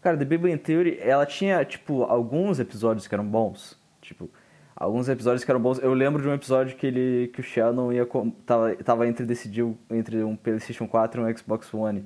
[0.00, 3.78] Cara, The Big Bang Theory, ela tinha, tipo, alguns episódios que eram bons.
[4.00, 4.30] Tipo,
[4.74, 5.78] alguns episódios que eram bons.
[5.78, 8.06] Eu lembro de um episódio que ele que o Shannon ia
[8.46, 12.04] tava, tava entre decidiu entre um PlayStation 4 e um Xbox One.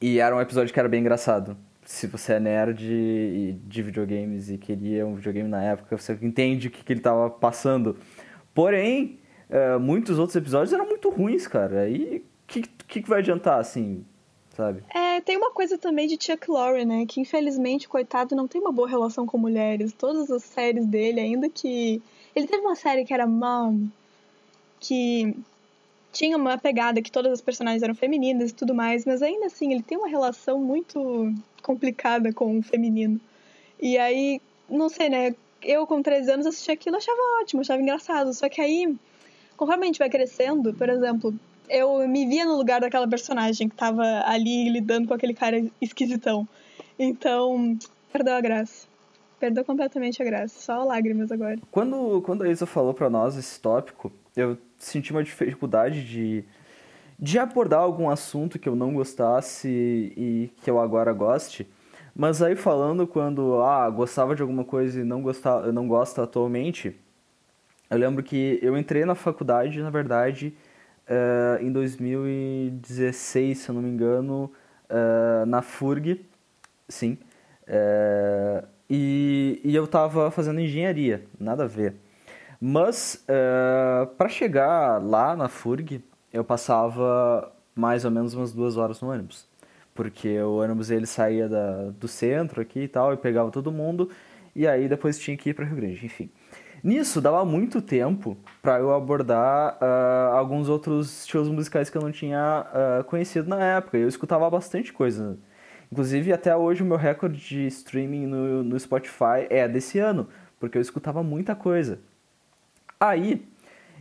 [0.00, 1.56] E era um episódio que era bem engraçado.
[1.84, 6.70] se você é nerd de videogames e queria um videogame na época, você entende o
[6.70, 7.96] que, que ele estava passando.
[8.54, 11.80] Porém, uh, muitos outros episódios eram muito ruins, cara.
[11.80, 14.04] Aí, o que, que, que vai adiantar, assim,
[14.58, 14.82] sabe?
[14.92, 17.06] É, tem uma coisa também de Chuck Lorre, né?
[17.06, 19.92] Que infelizmente, coitado, não tem uma boa relação com mulheres.
[19.92, 22.02] Todas as séries dele, ainda que.
[22.34, 23.86] Ele teve uma série que era Mom,
[24.80, 25.34] que
[26.12, 29.72] tinha uma pegada que todas as personagens eram femininas e tudo mais, mas ainda assim
[29.72, 33.20] ele tem uma relação muito complicada com o feminino.
[33.80, 35.34] E aí, não sei, né?
[35.62, 38.32] Eu com 13 anos assisti aquilo, achava ótimo, achava engraçado.
[38.34, 38.94] Só que aí,
[39.56, 41.34] conforme a gente vai crescendo, por exemplo,
[41.68, 46.46] eu me via no lugar daquela personagem que tava ali lidando com aquele cara esquisitão.
[46.98, 47.76] Então,
[48.12, 48.86] perdeu a graça.
[49.38, 50.60] Perdeu completamente a graça.
[50.60, 51.58] Só lágrimas agora.
[51.70, 56.44] Quando, quando a Isa falou para nós esse tópico, eu senti uma dificuldade de,
[57.18, 61.66] de abordar algum assunto que eu não gostasse e que eu agora goste.
[62.14, 66.96] Mas aí falando quando ah, gostava de alguma coisa e não gostava, não gosta atualmente,
[67.88, 70.52] eu lembro que eu entrei na faculdade, na verdade,
[71.08, 74.52] uh, em 2016, se eu não me engano,
[74.90, 76.24] uh, na FURG,
[76.88, 77.18] sim.
[77.66, 81.94] Uh, e, e eu estava fazendo engenharia, nada a ver.
[82.60, 83.24] Mas
[84.16, 89.46] para chegar lá na FURG, eu passava mais ou menos umas duas horas no ônibus.
[89.94, 94.10] Porque o ônibus ele saía da, do centro aqui e tal, e pegava todo mundo,
[94.56, 96.30] e aí depois tinha que ir para Rio Grande, enfim.
[96.82, 102.12] Nisso dava muito tempo para eu abordar uh, alguns outros estilos musicais que eu não
[102.12, 102.66] tinha
[103.00, 103.98] uh, conhecido na época.
[103.98, 105.38] Eu escutava bastante coisa.
[105.90, 110.28] Inclusive, até hoje, o meu recorde de streaming no, no Spotify é desse ano,
[110.60, 111.98] porque eu escutava muita coisa.
[113.00, 113.46] Aí,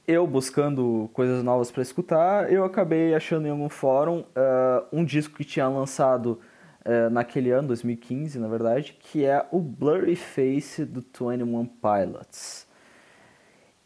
[0.07, 5.35] eu buscando coisas novas para escutar, eu acabei achando em algum fórum uh, um disco
[5.35, 6.39] que tinha lançado
[6.85, 12.66] uh, naquele ano, 2015, na verdade, que é o Blurry Face do 21 Pilots.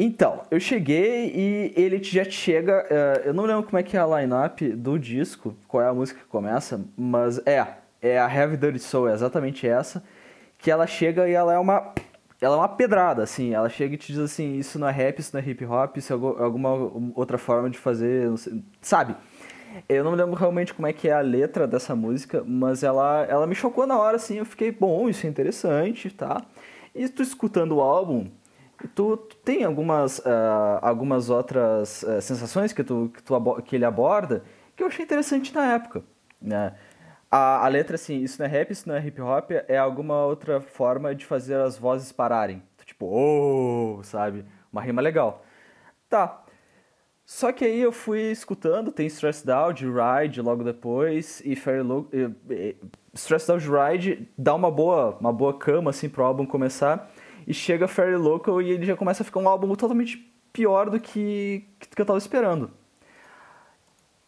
[0.03, 2.83] Então, eu cheguei e ele já chega.
[2.89, 5.93] Uh, eu não lembro como é que é a line-up do disco, qual é a
[5.93, 7.63] música que começa, mas é,
[8.01, 10.03] é a Heavy Dirty Soul, é exatamente essa.
[10.57, 11.93] Que ela chega e ela é uma
[12.41, 13.53] ela é uma pedrada, assim.
[13.53, 15.95] Ela chega e te diz assim: isso não é rap, isso não é hip hop,
[15.97, 16.71] isso é alguma
[17.13, 18.27] outra forma de fazer.
[18.81, 19.15] Sabe?
[19.87, 23.45] Eu não lembro realmente como é que é a letra dessa música, mas ela, ela
[23.45, 24.39] me chocou na hora, assim.
[24.39, 26.41] Eu fiquei, bom, isso é interessante, tá?
[26.95, 28.27] E tu escutando o álbum,
[28.88, 33.86] tu, tu tem algumas, uh, algumas outras uh, sensações que, tu, que, tu, que ele
[33.86, 34.44] aborda
[34.76, 36.04] que eu achei interessante na época,
[36.41, 36.76] né?
[37.30, 40.26] A, a letra, assim, isso não é rap, isso não é hip hop, é alguma
[40.26, 42.62] outra forma de fazer as vozes pararem.
[42.86, 44.44] Tipo, oh, sabe?
[44.72, 45.46] Uma rima legal.
[46.10, 46.44] Tá.
[47.26, 52.10] Só que aí eu fui escutando, tem Stressed Out, Ride logo depois, e Fairy Look.
[53.13, 57.10] Stressed Out Ride dá uma boa, uma boa cama assim pro álbum começar,
[57.47, 60.17] e chega Fairy Local e ele já começa a ficar um álbum totalmente
[60.51, 62.71] pior do que, que eu tava esperando.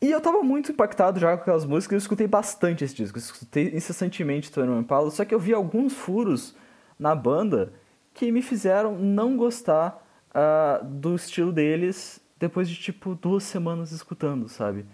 [0.02, 3.21] E eu tava muito impactado já com aquelas músicas, eu escutei bastante esse disco, eu
[3.21, 6.56] escutei incessantemente Tony Impala, só que eu vi alguns furos
[6.99, 7.71] na banda
[8.13, 14.49] que me fizeram não gostar uh, do estilo deles depois de tipo duas semanas escutando,
[14.49, 14.86] sabe?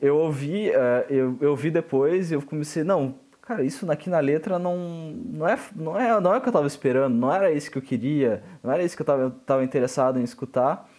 [0.00, 4.18] Eu ouvi, uh, eu, eu vi depois e eu comecei, não, cara, isso aqui na
[4.18, 7.52] letra não, não, é, não, é, não é o que eu tava esperando, não era
[7.52, 10.90] isso que eu queria, não era isso que eu tava, eu tava interessado em escutar.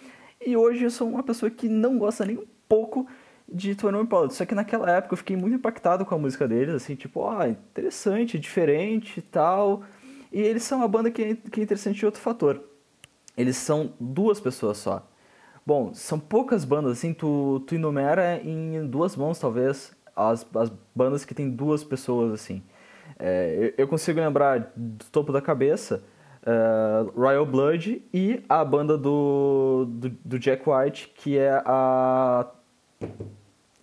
[0.44, 3.06] E hoje eu sou uma pessoa que não gosta nem um pouco
[3.52, 4.38] de One Pilots.
[4.38, 7.44] Só que naquela época eu fiquei muito impactado com a música deles, assim, tipo, oh,
[7.44, 9.84] interessante, diferente e tal.
[10.32, 12.62] E eles são uma banda que é, que é interessante de outro fator.
[13.36, 15.06] Eles são duas pessoas só.
[15.66, 21.23] Bom, são poucas bandas, assim, tu, tu enumera em duas mãos, talvez, as, as bandas
[21.23, 22.63] que tem duas pessoas, assim.
[23.19, 26.03] É, eu consigo lembrar do topo da cabeça
[26.43, 32.47] uh, Royal Blood e a banda do, do, do Jack White, que é a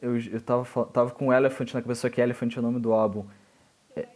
[0.04, 3.24] eu, eu tava, tava com Elephant na cabeça, que Elephant é o nome do álbum.
[3.96, 4.06] É,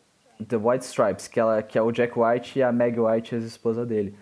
[0.46, 3.38] The White Stripes, que, ela, que é o Jack White e a Meg White, a
[3.38, 4.14] esposa dele.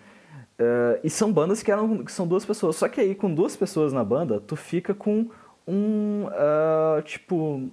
[0.57, 2.77] Uh, e são bandas que, eram, que são duas pessoas.
[2.77, 5.29] Só que aí, com duas pessoas na banda, tu fica com
[5.67, 6.25] um.
[6.27, 7.69] Uh, tipo.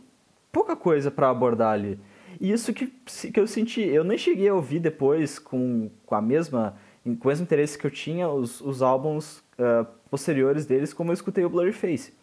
[0.55, 1.99] Pouca coisa para abordar ali.
[2.41, 3.81] E isso que, que eu senti.
[3.83, 6.77] Eu nem cheguei a ouvir depois com, com a mesma.
[7.05, 11.15] com o mesmo interesse que eu tinha os, os álbuns uh, posteriores deles, como eu
[11.15, 12.15] escutei o Blurry Face.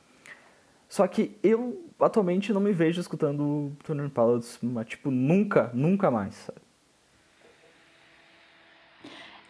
[0.88, 6.36] Só que eu atualmente não me vejo escutando Tony Pilots, mas, tipo, nunca, nunca mais,
[6.36, 6.60] sabe?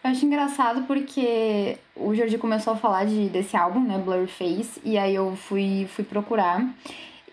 [0.04, 4.80] Eu acho engraçado porque o Jordi começou a falar de, desse álbum, né, Blurry Face,
[4.84, 6.64] e aí eu fui, fui procurar.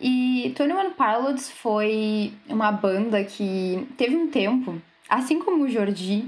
[0.01, 6.25] E Twenty One Pilots foi uma banda que teve um tempo, assim como o Jordi,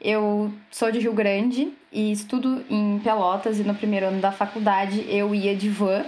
[0.00, 5.04] eu sou de Rio Grande e estudo em Pelotas e no primeiro ano da faculdade
[5.08, 6.04] eu ia de van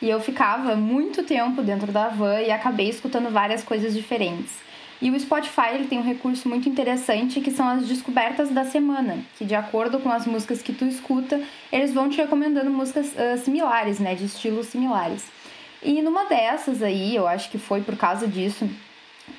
[0.00, 4.52] e eu ficava muito tempo dentro da van e acabei escutando várias coisas diferentes.
[5.00, 9.18] E o Spotify ele tem um recurso muito interessante que são as descobertas da semana,
[9.36, 11.40] que de acordo com as músicas que tu escuta,
[11.72, 15.26] eles vão te recomendando músicas uh, similares, né, de estilos similares.
[15.82, 18.68] E numa dessas aí, eu acho que foi por causa disso,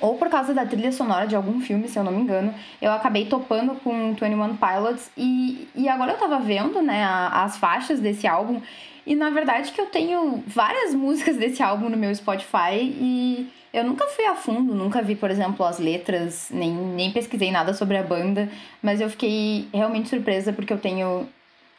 [0.00, 2.92] ou por causa da trilha sonora de algum filme, se eu não me engano, eu
[2.92, 8.26] acabei topando com 21 Pilots e, e agora eu tava vendo, né, as faixas desse
[8.26, 8.60] álbum.
[9.06, 13.84] E na verdade que eu tenho várias músicas desse álbum no meu Spotify e eu
[13.84, 17.96] nunca fui a fundo, nunca vi, por exemplo, as letras, nem, nem pesquisei nada sobre
[17.96, 18.48] a banda,
[18.82, 21.28] mas eu fiquei realmente surpresa porque eu tenho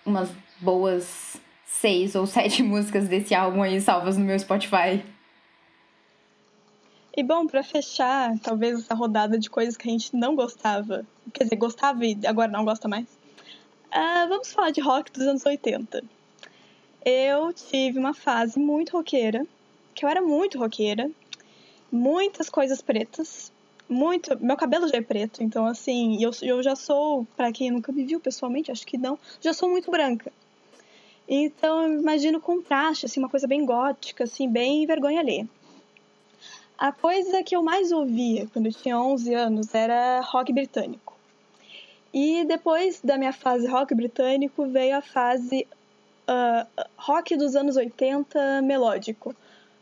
[0.06, 1.38] umas boas
[1.76, 5.04] seis ou sete músicas desse álbum aí salvas no meu Spotify.
[7.18, 11.46] E bom, para fechar, talvez essa rodada de coisas que a gente não gostava, quer
[11.46, 16.04] dizer, gostava e agora não gosta mais, uh, vamos falar de rock dos anos 80.
[17.06, 19.46] Eu tive uma fase muito roqueira,
[19.94, 21.10] que eu era muito roqueira,
[21.90, 23.50] muitas coisas pretas,
[23.88, 24.38] muito.
[24.44, 28.04] Meu cabelo já é preto, então assim, eu, eu já sou, para quem nunca me
[28.04, 30.34] viu pessoalmente, acho que não, já sou muito branca.
[31.28, 35.48] Então eu imagino o contraste, assim, uma coisa bem gótica, assim, bem vergonha alheia.
[36.78, 41.16] A coisa que eu mais ouvia quando eu tinha 11 anos era rock britânico.
[42.14, 45.68] E depois da minha fase rock britânico veio a fase
[46.30, 49.36] uh, rock dos anos 80 melódico.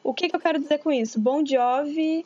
[0.03, 1.19] O que, que eu quero dizer com isso?
[1.19, 2.25] Bon Jovi,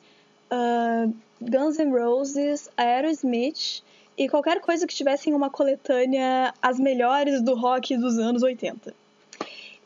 [0.52, 3.84] uh, Guns N' Roses, Aerosmith
[4.18, 8.94] e qualquer coisa que tivesse em uma coletânea as melhores do rock dos anos 80.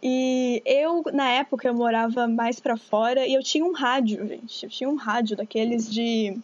[0.01, 4.63] E eu, na época, eu morava mais para fora e eu tinha um rádio, gente.
[4.63, 6.37] Eu tinha um rádio daqueles de.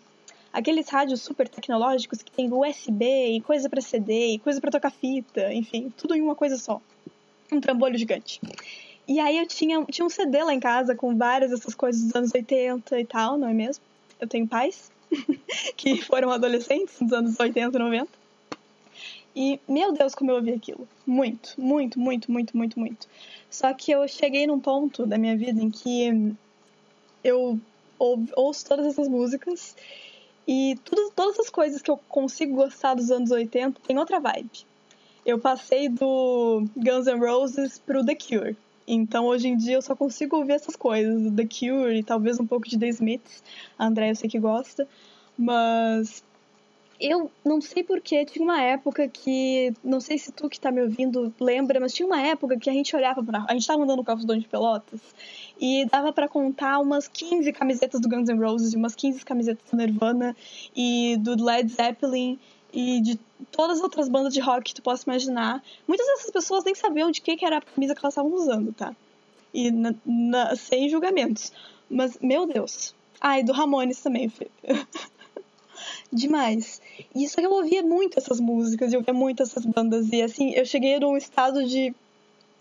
[0.54, 4.92] Aqueles rádios super tecnológicos que tem USB e coisa para CD e coisa para tocar
[4.92, 6.82] fita, enfim, tudo em uma coisa só.
[7.52, 8.40] Um trambolho gigante.
[9.08, 12.16] E aí eu tinha, tinha um CD lá em casa com várias dessas coisas dos
[12.16, 13.84] anos 80 e tal, não é mesmo?
[14.20, 14.92] Eu tenho pais
[15.78, 18.10] que foram adolescentes nos anos 80 e 90.
[19.40, 20.88] E, meu Deus, como eu ouvi aquilo.
[21.06, 23.08] Muito, muito, muito, muito, muito, muito.
[23.52, 26.36] Só que eu cheguei num ponto da minha vida em que
[27.24, 27.60] eu
[28.36, 29.76] ouço todas essas músicas
[30.48, 34.66] e tudo, todas as coisas que eu consigo gostar dos anos 80 tem outra vibe.
[35.24, 38.58] Eu passei do Guns N' Roses pro The Cure.
[38.88, 42.48] Então hoje em dia eu só consigo ouvir essas coisas, The Cure e talvez um
[42.48, 43.44] pouco de The Smiths.
[43.78, 44.88] A Andrea eu sei que gosta,
[45.38, 46.24] mas
[47.00, 50.82] eu não sei porquê, tinha uma época que, não sei se tu que tá me
[50.82, 53.46] ouvindo lembra, mas tinha uma época que a gente olhava pra.
[53.48, 55.00] A gente tava andando no calçadão de Pelotas
[55.60, 59.70] e dava para contar umas 15 camisetas do Guns N' Roses e umas 15 camisetas
[59.70, 60.36] do Nirvana
[60.76, 62.40] e do Led Zeppelin
[62.74, 63.20] e de
[63.52, 65.64] todas as outras bandas de rock que tu possa imaginar.
[65.88, 68.74] Muitas dessas pessoas nem sabiam de que, que era a camisa que elas estavam usando,
[68.74, 68.96] tá?
[69.54, 71.54] E na, na, sem julgamentos.
[71.90, 72.94] Mas, meu Deus.
[73.22, 74.32] Ah, do Ramones também.
[76.12, 76.82] demais.
[77.14, 80.12] E isso eu ouvia muito essas músicas, eu ouvia muito essas bandas.
[80.12, 81.94] E assim, eu cheguei num estado de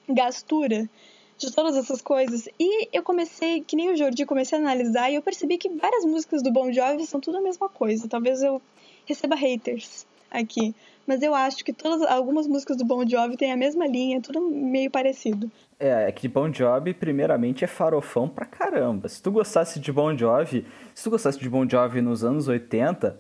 [0.09, 0.89] gastura
[1.39, 2.49] de todas essas coisas.
[2.59, 6.05] E eu comecei, que nem o Jordi, comecei a analisar e eu percebi que várias
[6.05, 8.09] músicas do Bon Jovi são tudo a mesma coisa.
[8.09, 8.61] Talvez eu
[9.07, 10.75] receba haters aqui.
[11.07, 14.41] Mas eu acho que todas, algumas músicas do Bon Jovi têm a mesma linha, tudo
[14.41, 15.51] meio parecido.
[15.79, 19.09] É, é que Bon Jovi, primeiramente, é farofão pra caramba.
[19.09, 23.17] Se tu gostasse de Bon Jovi, se tu gostasse de Bon Jovi nos anos 80,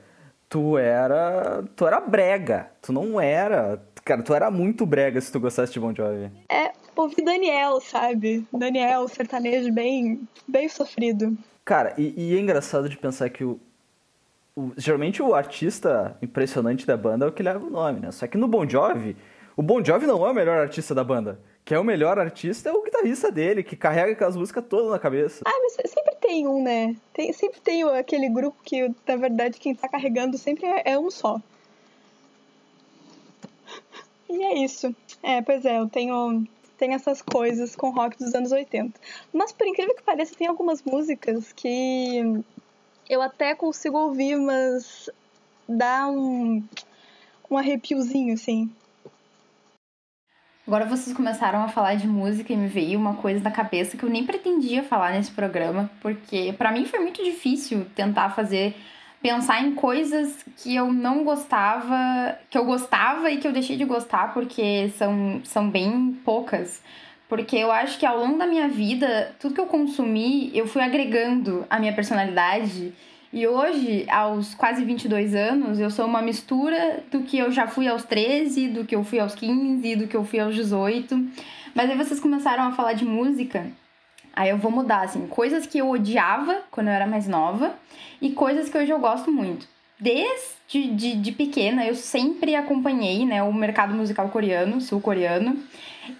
[0.48, 1.64] tu era.
[1.74, 2.70] Tu era brega.
[2.82, 3.82] Tu não era.
[4.04, 6.30] Cara, tu era muito brega se tu gostasse de Bon Jovi.
[6.48, 8.46] É, ouvi Daniel, sabe?
[8.52, 11.37] Daniel, sertanejo bem, bem sofrido.
[11.64, 13.59] Cara, e, e é engraçado de pensar que o,
[14.54, 18.12] o, Geralmente o artista impressionante da banda é o que leva o nome, né?
[18.12, 19.16] Só que no Bon Jovi,
[19.56, 21.40] o Bon Jovi não é o melhor artista da banda.
[21.66, 25.00] Que é o melhor artista é o guitarrista dele, que carrega aquelas músicas todas na
[25.00, 25.42] cabeça.
[25.44, 26.94] Ah, mas sempre tem um, né?
[27.12, 31.11] Tem, sempre tem aquele grupo que, na verdade, quem tá carregando sempre é, é um
[31.11, 31.41] só.
[34.30, 34.95] E é isso.
[35.20, 36.47] É, pois é, eu tenho,
[36.78, 39.01] tenho essas coisas com rock dos anos 80.
[39.32, 42.45] Mas, por incrível que pareça, tem algumas músicas que
[43.11, 45.11] eu até consigo ouvir, mas
[45.68, 46.62] dá um,
[47.51, 48.70] um arrepiozinho, assim.
[50.67, 54.03] Agora vocês começaram a falar de música e me veio uma coisa na cabeça que
[54.03, 58.75] eu nem pretendia falar nesse programa, porque para mim foi muito difícil tentar fazer
[59.23, 63.85] pensar em coisas que eu não gostava, que eu gostava e que eu deixei de
[63.85, 66.83] gostar porque são, são bem poucas.
[67.29, 70.83] Porque eu acho que ao longo da minha vida, tudo que eu consumi, eu fui
[70.83, 72.93] agregando a minha personalidade.
[73.33, 77.89] E hoje, aos quase 22 anos, eu sou uma mistura do que eu já fui
[77.89, 81.29] aos 13, do que eu fui aos 15, do que eu fui aos 18.
[81.74, 83.66] Mas aí vocês começaram a falar de música.
[84.33, 87.74] Aí eu vou mudar, assim, coisas que eu odiava quando eu era mais nova
[88.20, 89.66] e coisas que hoje eu gosto muito.
[89.99, 95.57] Desde de, de pequena, eu sempre acompanhei né, o mercado musical coreano, sul-coreano.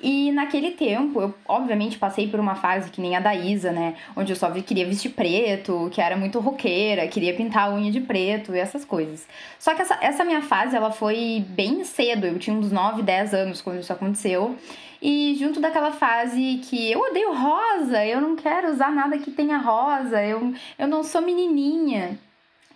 [0.01, 3.95] E naquele tempo, eu obviamente passei por uma fase que nem a da Isa, né?
[4.17, 8.01] Onde eu só queria vestir preto, que era muito roqueira, queria pintar a unha de
[8.01, 9.29] preto e essas coisas.
[9.59, 13.35] Só que essa, essa minha fase, ela foi bem cedo, eu tinha uns 9, 10
[13.35, 14.57] anos quando isso aconteceu.
[15.01, 19.59] E junto daquela fase que eu odeio rosa, eu não quero usar nada que tenha
[19.59, 22.19] rosa, eu, eu não sou menininha.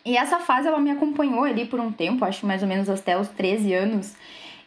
[0.05, 3.18] E essa fase ela me acompanhou ali por um tempo, acho mais ou menos até
[3.18, 4.14] os 13 anos.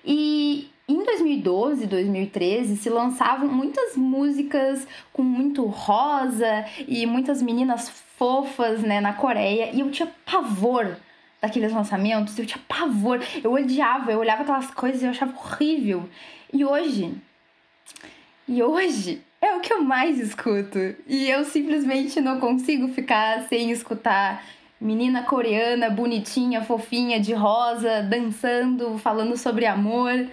[0.05, 8.81] E em 2012, 2013, se lançavam muitas músicas com muito rosa e muitas meninas fofas,
[8.81, 10.97] né, na Coreia, e eu tinha pavor
[11.41, 16.07] daqueles lançamentos, eu tinha pavor, eu odiava, eu olhava aquelas coisas e eu achava horrível.
[16.53, 17.13] E hoje,
[18.47, 20.77] e hoje é o que eu mais escuto.
[21.07, 24.43] E eu simplesmente não consigo ficar sem escutar
[24.83, 30.27] menina coreana bonitinha, fofinha, de rosa, dançando, falando sobre amor.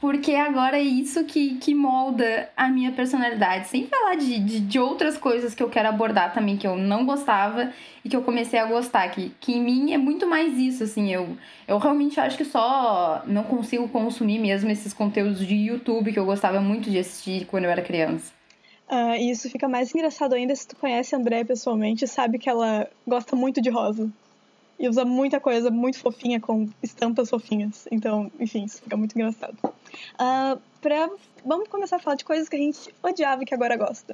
[0.00, 3.68] Porque agora é isso que, que molda a minha personalidade.
[3.68, 7.06] Sem falar de, de, de, outras coisas que eu quero abordar também, que eu não
[7.06, 7.72] gostava
[8.04, 9.08] e que eu comecei a gostar.
[9.10, 11.12] Que, que em mim é muito mais isso, assim.
[11.12, 11.36] Eu,
[11.68, 16.24] eu realmente acho que só não consigo consumir mesmo esses conteúdos de YouTube que eu
[16.24, 18.32] gostava muito de assistir quando eu era criança.
[18.92, 22.38] Uh, e isso fica mais engraçado ainda se tu conhece a André pessoalmente e sabe
[22.38, 24.12] que ela gosta muito de rosa.
[24.78, 27.88] E usa muita coisa muito fofinha com estampas fofinhas.
[27.90, 29.56] Então, enfim, isso fica muito engraçado.
[29.64, 31.08] Uh, pra,
[31.42, 34.12] vamos começar a falar de coisas que a gente odiava e que agora gosta.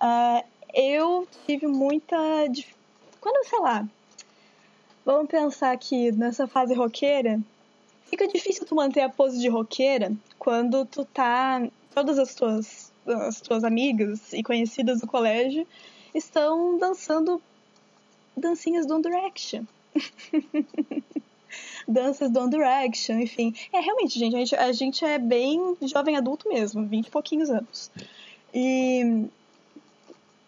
[0.00, 0.42] Uh,
[0.72, 2.16] eu tive muita.
[3.20, 3.86] Quando, sei lá.
[5.04, 7.38] Vamos pensar que nessa fase roqueira,
[8.06, 11.60] fica difícil tu manter a pose de roqueira quando tu tá.
[11.94, 15.66] Todas as tuas as tuas amigas e conhecidas do colégio
[16.14, 17.40] estão dançando
[18.36, 19.64] dancinhas do One Direction.
[21.86, 23.54] Danças do One Direction, enfim.
[23.72, 27.50] É, realmente, gente a, gente, a gente é bem jovem adulto mesmo, 20 e pouquinhos
[27.50, 27.90] anos.
[28.52, 29.26] E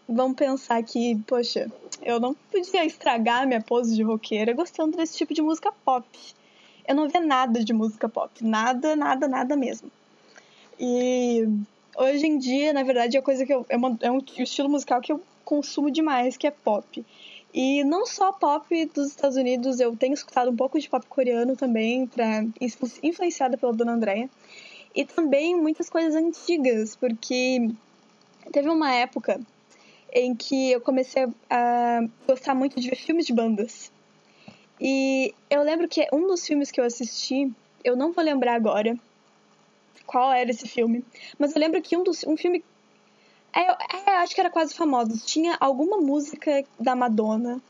[0.09, 1.71] vamos pensar que, poxa,
[2.03, 6.07] eu não podia estragar minha pose de roqueira gostando desse tipo de música pop.
[6.87, 9.91] Eu não via nada de música pop, nada, nada, nada mesmo.
[10.79, 11.47] E
[11.97, 15.01] hoje em dia, na verdade, é coisa que eu, é, uma, é um estilo musical
[15.01, 17.05] que eu consumo demais, que é pop.
[17.53, 21.57] E não só pop dos Estados Unidos, eu tenho escutado um pouco de pop coreano
[21.57, 22.45] também, pra,
[23.03, 24.31] influenciada pela Dona Andréia.
[24.95, 27.71] E também muitas coisas antigas, porque
[28.53, 29.41] teve uma época
[30.13, 33.93] em que eu comecei a gostar muito de ver filmes de bandas.
[34.81, 37.53] E eu lembro que um dos filmes que eu assisti,
[37.85, 38.97] eu não vou lembrar agora,
[40.11, 41.05] qual era esse filme.
[41.39, 42.65] Mas eu lembro que um, dos, um filme.
[43.53, 43.61] É,
[44.11, 45.25] é, acho que era quase famoso.
[45.25, 47.63] Tinha alguma música da Madonna.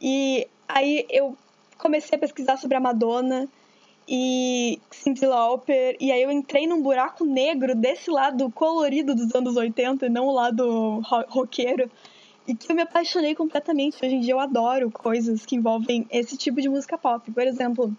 [0.00, 1.36] E aí eu
[1.76, 3.46] comecei a pesquisar sobre a Madonna
[4.08, 5.94] e Cyndi Lauper.
[6.00, 10.26] E aí eu entrei num buraco negro desse lado colorido dos anos 80 e não
[10.26, 11.90] o lado roqueiro.
[12.46, 14.02] E que eu me apaixonei completamente.
[14.02, 17.30] Hoje em dia eu adoro coisas que envolvem esse tipo de música pop.
[17.30, 17.92] Por exemplo,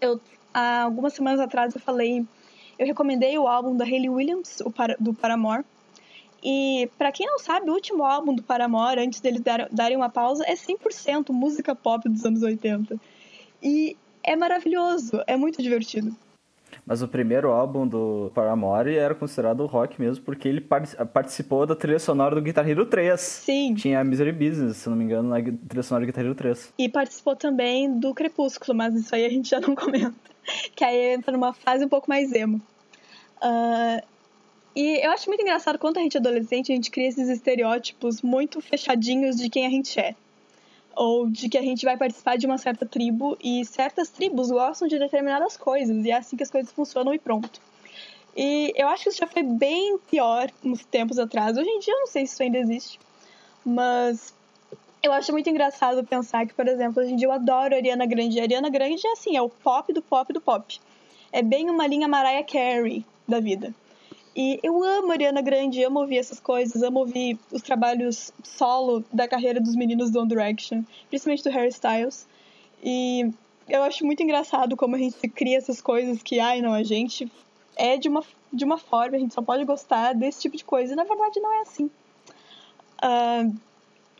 [0.00, 0.18] eu
[0.54, 2.24] há algumas semanas atrás eu falei
[2.78, 4.62] eu recomendei o álbum da Hayley Williams,
[4.98, 5.64] do Paramore.
[6.42, 10.08] E, para quem não sabe, o último álbum do Paramore, antes deles dar, darem uma
[10.08, 12.96] pausa, é 100% música pop dos anos 80.
[13.62, 16.14] E é maravilhoso, é muito divertido.
[16.84, 21.98] Mas o primeiro álbum do Paramore era considerado rock mesmo, porque ele participou da trilha
[21.98, 23.20] sonora do Guitar Hero 3.
[23.20, 23.74] Sim.
[23.74, 26.74] Tinha a Misery Business, se não me engano, na trilha sonora do Guitar Hero 3.
[26.78, 30.14] E participou também do Crepúsculo, mas isso aí a gente já não comenta.
[30.74, 32.60] que aí entra numa fase um pouco mais emo.
[33.36, 34.04] Uh,
[34.74, 38.20] e eu acho muito engraçado quando a gente é adolescente, a gente cria esses estereótipos
[38.20, 40.14] muito fechadinhos de quem a gente é.
[40.94, 44.86] Ou de que a gente vai participar de uma certa tribo e certas tribos gostam
[44.86, 47.60] de determinadas coisas, e é assim que as coisas funcionam e pronto.
[48.36, 51.56] E eu acho que isso já foi bem pior uns tempos atrás.
[51.56, 53.00] Hoje em dia eu não sei se isso ainda existe,
[53.64, 54.34] mas
[55.06, 58.40] eu acho muito engraçado pensar que, por exemplo, hoje em dia eu adoro Ariana Grande.
[58.40, 60.80] A Ariana Grande é assim, é o pop do pop do pop.
[61.32, 63.72] É bem uma linha Mariah Carey da vida.
[64.34, 69.26] E eu amo Ariana Grande, amo ouvir essas coisas, amo ouvir os trabalhos solo da
[69.28, 72.26] carreira dos meninos do One Direction, principalmente do Harry Styles.
[72.82, 73.30] E
[73.68, 77.30] eu acho muito engraçado como a gente cria essas coisas que, ai, não, a gente
[77.76, 80.92] é de uma, de uma forma, a gente só pode gostar desse tipo de coisa.
[80.92, 81.90] E, na verdade, não é assim.
[83.02, 83.56] Uh,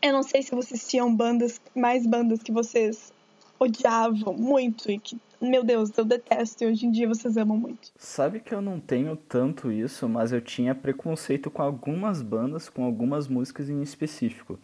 [0.01, 3.11] eu não sei se vocês tinham bandas, mais bandas que vocês
[3.59, 7.91] odiavam muito e que, meu Deus, eu detesto e hoje em dia vocês amam muito.
[7.97, 12.83] Sabe que eu não tenho tanto isso, mas eu tinha preconceito com algumas bandas, com
[12.83, 14.59] algumas músicas em específico.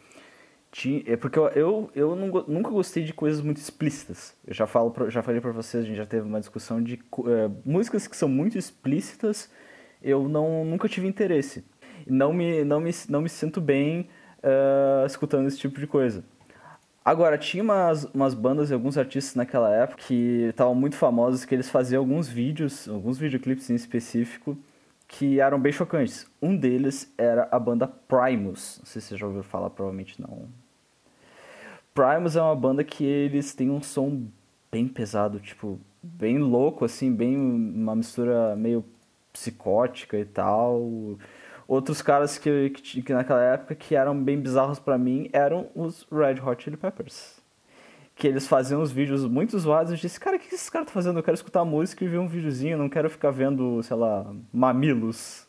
[0.72, 4.36] Tinha, é porque eu, eu, eu nunca gostei de coisas muito explícitas.
[4.46, 7.50] Eu já, falo já falei pra vocês, a gente já teve uma discussão de é,
[7.66, 9.52] músicas que são muito explícitas,
[10.02, 11.64] eu não, nunca tive interesse.
[12.06, 14.10] Não me, não me, não me sinto bem
[14.44, 16.24] uh, escutando esse tipo de coisa.
[17.06, 21.54] Agora, tinha umas, umas bandas e alguns artistas naquela época que estavam muito famosos, que
[21.54, 24.58] eles faziam alguns vídeos, alguns videoclipes em específico,
[25.08, 26.26] que eram bem chocantes.
[26.42, 28.78] Um deles era a banda Primus.
[28.80, 30.48] Não sei se você já ouviu falar, provavelmente não.
[31.94, 34.24] Primus é uma banda que eles têm um som
[34.72, 38.84] bem pesado, tipo, bem louco, assim, bem uma mistura meio
[39.32, 41.18] psicótica e tal.
[41.74, 46.06] Outros caras que, que, que naquela época que eram bem bizarros para mim eram os
[46.12, 47.42] Red Hot Chili Peppers.
[48.16, 49.92] Que eles faziam uns vídeos muito zoados.
[49.92, 51.18] Eu disse, cara, o que esses caras estão tá fazendo?
[51.18, 55.48] Eu quero escutar música e ver um videozinho, não quero ficar vendo, sei lá, mamilos.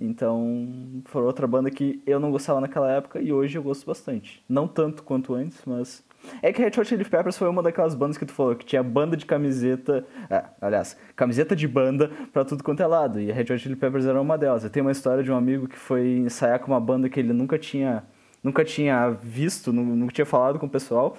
[0.00, 4.42] Então, foi outra banda que eu não gostava naquela época e hoje eu gosto bastante.
[4.48, 6.02] Não tanto quanto antes, mas.
[6.42, 8.82] É que Red Hot Chili Peppers foi uma daquelas bandas que tu falou, que tinha
[8.82, 10.06] banda de camiseta.
[10.28, 13.20] É, aliás, camiseta de banda pra tudo quanto é lado.
[13.20, 14.64] E Red Hot Chili Peppers era uma delas.
[14.64, 17.32] Eu tenho uma história de um amigo que foi ensaiar com uma banda que ele
[17.32, 18.04] nunca tinha,
[18.42, 21.16] nunca tinha visto, nunca tinha falado com o pessoal.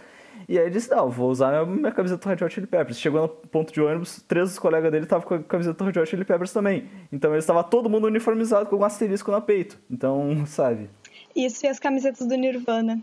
[0.47, 2.99] E aí ele disse, não, vou usar minha camiseta do Red Hot Chili Peppers.
[2.99, 6.01] Chegou no ponto de ônibus, três dos colegas dele estavam com a camiseta do Red
[6.01, 6.85] Hot Chili Peppers também.
[7.11, 9.79] Então ele estava todo mundo uniformizado com um asterisco no peito.
[9.89, 10.89] Então, sabe?
[11.35, 12.99] Isso e as camisetas do Nirvana,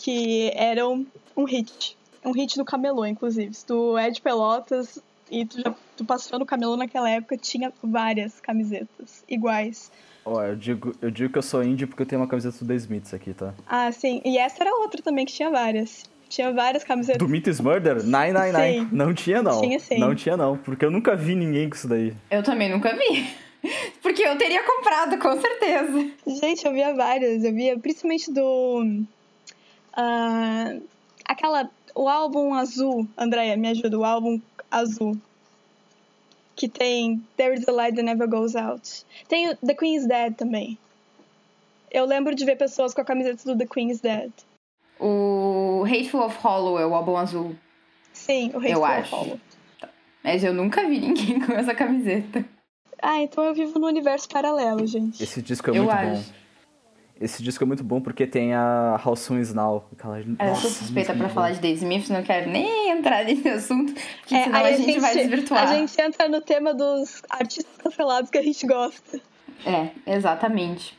[0.00, 1.96] que eram um hit.
[2.24, 3.52] Um hit do camelô, inclusive.
[3.54, 4.98] Se tu é de Pelotas
[5.30, 9.92] e tu, já, tu passou no camelô naquela época, tinha várias camisetas iguais.
[10.24, 12.58] Ó, oh, eu digo, eu digo que eu sou indie porque eu tenho uma camiseta
[12.58, 13.54] do The Smiths aqui, tá?
[13.66, 14.20] Ah, sim.
[14.24, 16.04] E essa era outra também que tinha várias.
[16.28, 17.18] Tinha várias camisetas.
[17.18, 18.04] Do Meets Murder?
[18.04, 18.88] Nine, nine, nine.
[18.92, 19.60] Não tinha, não.
[19.60, 19.98] Tinha sim.
[19.98, 20.56] Não tinha, não.
[20.56, 22.14] Porque eu nunca vi ninguém com isso daí.
[22.30, 23.26] Eu também nunca vi.
[24.00, 26.10] Porque eu teria comprado, com certeza.
[26.40, 27.42] Gente, eu via várias.
[27.42, 29.04] Eu via principalmente do.
[29.96, 30.82] Uh,
[31.24, 31.70] aquela.
[31.94, 33.08] O álbum azul.
[33.18, 33.98] Andréia, me ajuda.
[33.98, 35.16] O álbum azul.
[36.54, 39.04] Que tem There is a Light That Never Goes Out.
[39.28, 40.78] Tem The Queen's Dead também.
[41.90, 44.30] Eu lembro de ver pessoas com a camiseta do The Queen's Dead.
[45.00, 47.56] O Hateful of Hollow é o álbum azul.
[48.12, 49.40] Sim, o Hateful eu of Hollow.
[50.22, 52.44] Mas eu nunca vi ninguém com essa camiseta.
[53.02, 55.22] Ah, então eu vivo no universo paralelo, gente.
[55.22, 56.30] Esse disco é eu muito acho.
[56.30, 56.39] bom.
[57.20, 59.84] Esse disco é muito bom porque tem a How Soon Is Now.
[59.92, 60.20] Aquela...
[60.20, 64.34] Eu sou suspeita pra falar de The Smiths, não quero nem entrar nesse assunto, porque
[64.34, 65.68] é, senão a, a gente, gente vai desvirtuar.
[65.68, 69.20] A gente entra no tema dos artistas cancelados que a gente gosta.
[69.66, 70.98] É, exatamente.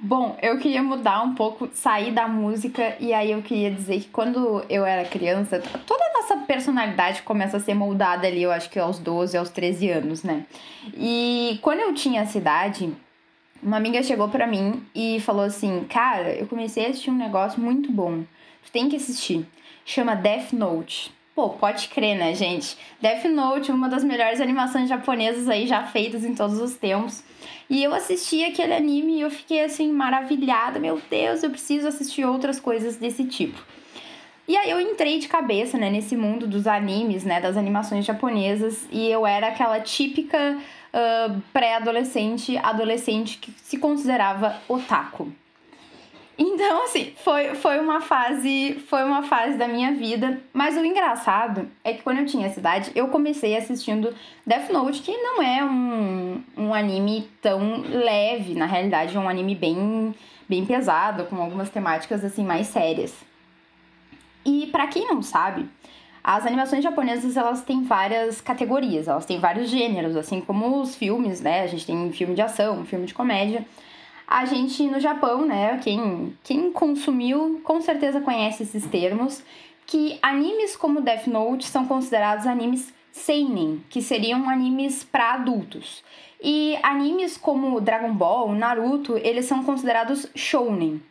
[0.00, 4.08] Bom, eu queria mudar um pouco, sair da música, e aí eu queria dizer que
[4.08, 8.70] quando eu era criança, toda a nossa personalidade começa a ser moldada ali, eu acho
[8.70, 10.46] que aos 12, aos 13 anos, né?
[10.96, 12.92] E quando eu tinha essa idade,
[13.62, 17.60] uma amiga chegou para mim e falou assim: Cara, eu comecei a assistir um negócio
[17.60, 18.24] muito bom,
[18.64, 19.46] tu tem que assistir.
[19.84, 21.12] Chama Death Note.
[21.34, 22.76] Pô, pode crer, né, gente?
[23.00, 27.22] Death Note, uma das melhores animações japonesas aí já feitas em todos os tempos.
[27.70, 32.24] E eu assisti aquele anime e eu fiquei assim maravilhada, meu Deus, eu preciso assistir
[32.24, 33.58] outras coisas desse tipo.
[34.48, 38.88] E aí eu entrei de cabeça, né, nesse mundo dos animes, né, das animações japonesas,
[38.90, 40.58] e eu era aquela típica
[41.52, 45.32] pré-adolescente, adolescente que se considerava otaku.
[46.40, 50.40] Então, assim, foi, foi uma fase foi uma fase da minha vida.
[50.52, 54.14] Mas o engraçado é que quando eu tinha essa idade, eu comecei assistindo
[54.46, 59.56] Death Note, que não é um, um anime tão leve, na realidade, é um anime
[59.56, 60.14] bem,
[60.48, 63.12] bem pesado, com algumas temáticas assim mais sérias.
[64.44, 65.68] E para quem não sabe,
[66.22, 71.40] as animações japonesas elas têm várias categorias, elas têm vários gêneros, assim como os filmes,
[71.40, 71.62] né?
[71.62, 73.64] A gente tem filme de ação, filme de comédia.
[74.26, 79.42] A gente no Japão, né, quem, quem consumiu com certeza conhece esses termos,
[79.86, 86.04] que animes como Death Note são considerados animes seinen, que seriam animes para adultos.
[86.42, 91.02] E animes como Dragon Ball, Naruto, eles são considerados shounen.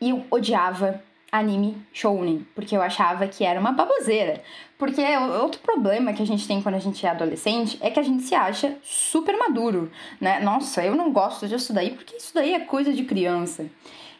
[0.00, 4.42] E eu odiava anime shounen, porque eu achava que era uma baboseira.
[4.78, 5.02] Porque
[5.40, 8.22] outro problema que a gente tem quando a gente é adolescente é que a gente
[8.22, 10.40] se acha super maduro, né?
[10.40, 13.66] Nossa, eu não gosto disso daí porque isso daí é coisa de criança.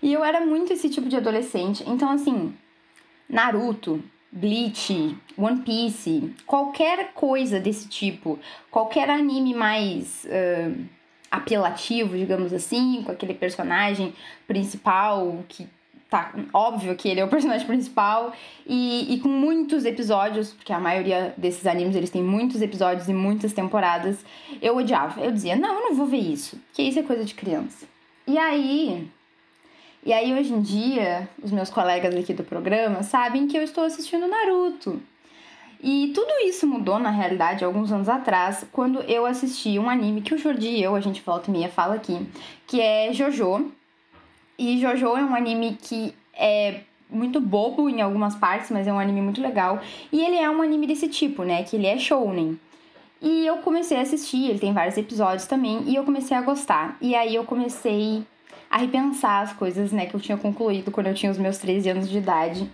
[0.02, 1.82] E eu era muito esse tipo de adolescente.
[1.86, 2.54] Então, assim,
[3.28, 8.38] Naruto, Bleach, One Piece, qualquer coisa desse tipo,
[8.70, 10.84] qualquer anime mais uh,
[11.30, 14.14] apelativo, digamos assim, com aquele personagem
[14.46, 15.66] principal que
[16.08, 18.32] tá óbvio que ele é o personagem principal
[18.66, 23.14] e, e com muitos episódios, porque a maioria desses animes eles têm muitos episódios e
[23.14, 24.24] muitas temporadas,
[24.60, 25.20] eu odiava.
[25.20, 27.86] Eu dizia, não, eu não vou ver isso, que isso é coisa de criança.
[28.26, 29.08] E aí,
[30.04, 33.84] e aí hoje em dia, os meus colegas aqui do programa sabem que eu estou
[33.84, 35.00] assistindo Naruto.
[35.80, 40.34] E tudo isso mudou, na realidade, alguns anos atrás, quando eu assisti um anime que
[40.34, 42.26] o Jordi e eu, a gente volta e meia fala aqui,
[42.66, 43.70] que é Jojo,
[44.58, 46.80] e Jojo é um anime que é
[47.10, 49.80] muito bobo em algumas partes, mas é um anime muito legal.
[50.12, 51.62] E ele é um anime desse tipo, né?
[51.62, 52.58] Que ele é shounen.
[53.20, 56.96] E eu comecei a assistir, ele tem vários episódios também, e eu comecei a gostar.
[57.00, 58.22] E aí eu comecei
[58.70, 61.88] a repensar as coisas, né, que eu tinha concluído quando eu tinha os meus 13
[61.88, 62.70] anos de idade.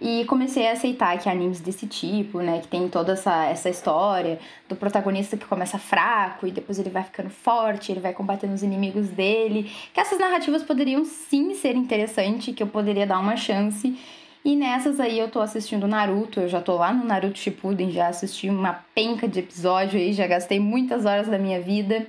[0.00, 4.38] E comecei a aceitar que animes desse tipo, né, que tem toda essa, essa história
[4.66, 8.62] do protagonista que começa fraco e depois ele vai ficando forte, ele vai combatendo os
[8.62, 13.98] inimigos dele, que essas narrativas poderiam sim ser interessantes, que eu poderia dar uma chance.
[14.42, 18.08] E nessas aí eu tô assistindo Naruto, eu já tô lá no Naruto Shippuden, já
[18.08, 22.06] assisti uma penca de episódio aí, já gastei muitas horas da minha vida.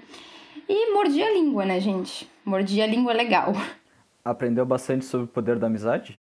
[0.70, 2.26] E mordi a língua, né, gente?
[2.46, 3.52] Mordi a língua legal.
[4.24, 6.21] Aprendeu bastante sobre o poder da amizade?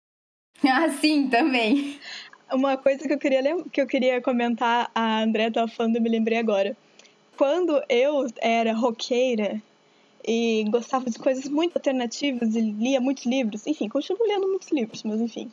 [0.64, 2.00] Ah, sim, também.
[2.52, 3.42] Uma coisa que eu queria,
[3.72, 6.76] que eu queria comentar, a André tava falando, eu me lembrei agora.
[7.38, 9.62] Quando eu era roqueira
[10.26, 15.04] e gostava de coisas muito alternativas e lia muitos livros, enfim, continuo lendo muitos livros,
[15.04, 15.52] mas enfim.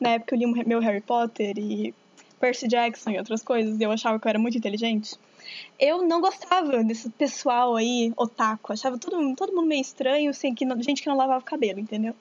[0.00, 1.94] Na época eu li meu Harry Potter e
[2.40, 5.16] Percy Jackson e outras coisas, e eu achava que eu era muito inteligente.
[5.78, 8.72] Eu não gostava desse pessoal aí, otaku.
[8.72, 11.78] Achava todo, todo mundo meio estranho, assim, que não, gente que não lavava o cabelo,
[11.78, 12.14] entendeu?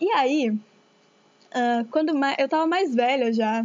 [0.00, 0.52] E aí,
[1.48, 3.64] Uh, quando eu tava mais velha já,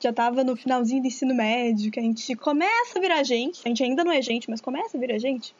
[0.00, 3.68] já tava no finalzinho do ensino médio, que a gente começa a virar gente, a
[3.68, 5.54] gente ainda não é gente, mas começa a virar gente,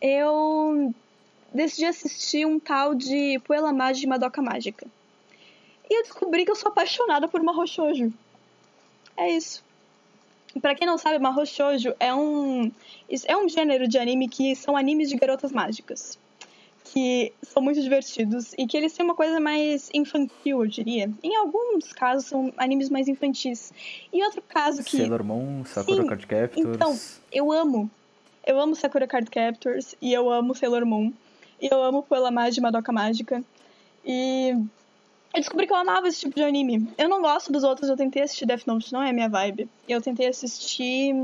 [0.00, 0.94] eu
[1.52, 4.86] decidi assistir um tal de Puella Mágica de Madoka Mágica.
[5.88, 8.12] E eu descobri que eu sou apaixonada por Mahou Shoujo.
[9.16, 9.64] É isso.
[10.60, 12.70] Pra quem não sabe, Mahou Shoujo é um,
[13.26, 16.18] é um gênero de anime que são animes de garotas mágicas
[16.92, 21.10] que são muito divertidos e que eles têm uma coisa mais infantil, eu diria.
[21.22, 23.72] Em alguns casos são animes mais infantis.
[24.12, 24.96] E outro caso que.
[24.96, 26.74] Sailor Moon, Sakura Sim, Card Captors.
[26.74, 26.98] Então,
[27.32, 27.90] eu amo.
[28.46, 31.12] Eu amo Sakura Card Captors e eu amo Sailor Moon.
[31.60, 33.42] E eu amo Puella Mágica Madoka Mágica.
[34.04, 34.50] E
[35.34, 36.88] eu descobri que eu amava esse tipo de anime.
[36.96, 39.68] Eu não gosto dos outros, eu tentei assistir Death Note, não é minha vibe.
[39.88, 41.14] Eu tentei assistir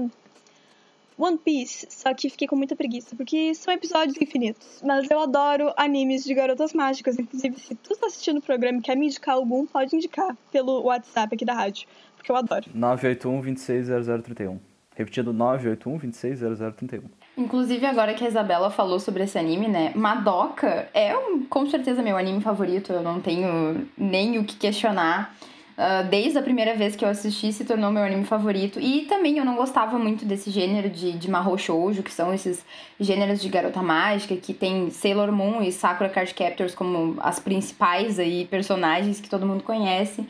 [1.22, 4.82] One Piece, só que fiquei com muita preguiça, porque são episódios infinitos.
[4.84, 7.16] Mas eu adoro animes de garotas mágicas.
[7.16, 10.82] Inclusive, se tu tá assistindo o programa e quer me indicar algum, pode indicar pelo
[10.82, 12.64] WhatsApp aqui da rádio, porque eu adoro.
[12.74, 14.58] 981 260031.
[14.96, 17.04] Repetindo, 981 260031.
[17.36, 19.92] Inclusive, agora que a Isabela falou sobre esse anime, né?
[19.94, 25.34] Madoka é um, com certeza meu anime favorito, eu não tenho nem o que questionar.
[25.72, 28.78] Uh, desde a primeira vez que eu assisti, se tornou meu anime favorito.
[28.78, 32.64] E também eu não gostava muito desse gênero de, de Mahou Shoujo, que são esses
[33.00, 38.18] gêneros de garota mágica, que tem Sailor Moon e Sakura Card Captors como as principais
[38.18, 40.26] aí personagens que todo mundo conhece.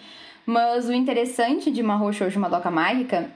[0.47, 3.31] Mas o interessante de Mahou Shoujo Madoka Mágica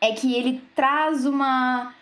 [0.00, 1.94] é que ele traz uma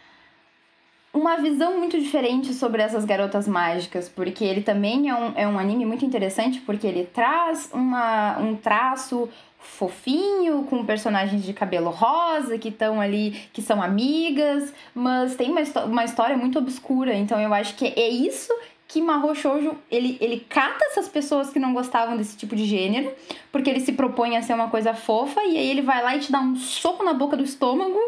[1.18, 5.58] uma visão muito diferente sobre essas garotas mágicas, porque ele também é um, é um
[5.58, 12.56] anime muito interessante, porque ele traz uma, um traço fofinho, com personagens de cabelo rosa
[12.56, 17.52] que estão ali, que são amigas, mas tem uma, uma história muito obscura, então eu
[17.52, 18.52] acho que é isso
[18.86, 23.12] que Mahou Shoujo, ele, ele cata essas pessoas que não gostavam desse tipo de gênero,
[23.52, 26.20] porque ele se propõe a ser uma coisa fofa, e aí ele vai lá e
[26.20, 27.98] te dá um soco na boca do estômago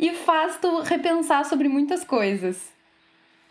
[0.00, 2.72] e faz tu repensar sobre muitas coisas.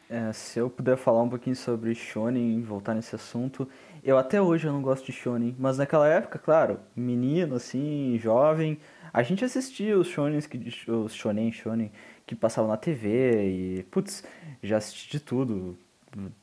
[0.09, 3.69] É, se eu puder falar um pouquinho sobre shonen, voltar nesse assunto,
[4.03, 8.79] eu até hoje eu não gosto de shonen, mas naquela época, claro, menino assim, jovem,
[9.13, 11.91] a gente assistia os shonens que os shonen, shonen
[12.25, 14.23] que passavam na TV e putz,
[14.63, 15.77] já assisti de tudo,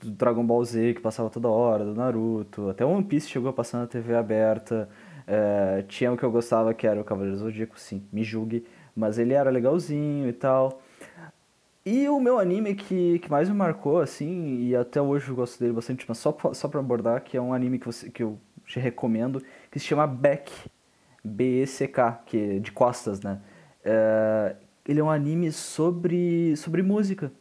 [0.00, 3.52] do Dragon Ball Z que passava toda hora, do Naruto, até One Piece chegou a
[3.52, 4.88] passar na TV aberta.
[5.26, 8.64] É, tinha o que eu gostava que era o Cavaleiro Zodíaco, sim, me julgue.
[8.97, 10.80] Mas ele era legalzinho e tal.
[11.84, 15.61] E o meu anime que, que mais me marcou, assim, e até hoje eu gosto
[15.61, 18.38] dele bastante, mas só, só pra abordar, que é um anime que, você, que eu
[18.64, 20.51] te recomendo, que se chama Beck.
[21.26, 23.40] B-E-C-K, que é de costas, né?
[23.84, 27.32] É, ele é um anime sobre, sobre música.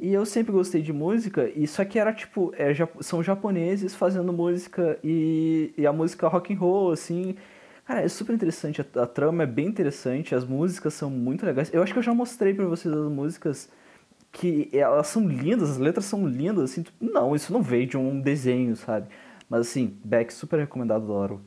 [0.00, 4.32] E eu sempre gostei de música, e só que era tipo, é, são japoneses fazendo
[4.32, 7.36] música, e, e a música rock and roll, assim,
[7.84, 11.72] Cara, é super interessante, a, a, trama é bem interessante, as músicas são muito legais.
[11.72, 13.70] Eu acho que eu já mostrei para vocês as músicas
[14.32, 17.96] que elas são lindas, as letras são lindas, assim, tipo, não, isso não veio de
[17.96, 19.08] um desenho, sabe?
[19.50, 21.44] Mas assim, Beck, super recomendado, adoro.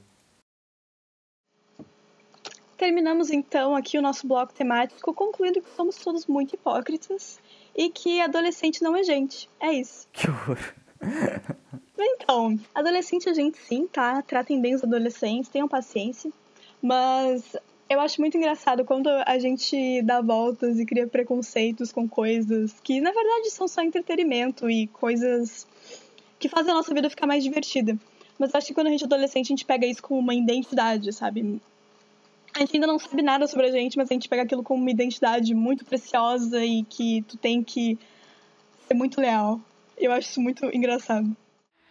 [2.78, 7.40] Terminamos então aqui o nosso bloco temático, concluindo que somos todos muito hipócritas
[7.76, 9.50] e que adolescente não é gente.
[9.60, 10.08] É isso.
[10.14, 10.60] Que horror.
[11.98, 14.22] Então, adolescente a gente sim, tá?
[14.22, 16.32] Tratem bem os adolescentes, tenham paciência.
[16.82, 17.56] Mas
[17.90, 23.00] eu acho muito engraçado quando a gente dá voltas e cria preconceitos com coisas que
[23.00, 25.66] na verdade são só entretenimento e coisas
[26.40, 27.98] que fazem a nossa vida ficar mais divertida.
[28.38, 31.12] Mas acho que quando a gente é adolescente, a gente pega isso como uma identidade,
[31.12, 31.60] sabe?
[32.54, 34.82] A gente ainda não sabe nada sobre a gente, mas a gente pega aquilo como
[34.82, 37.98] uma identidade muito preciosa e que tu tem que
[38.88, 39.60] ser muito leal.
[39.98, 41.36] Eu acho isso muito engraçado.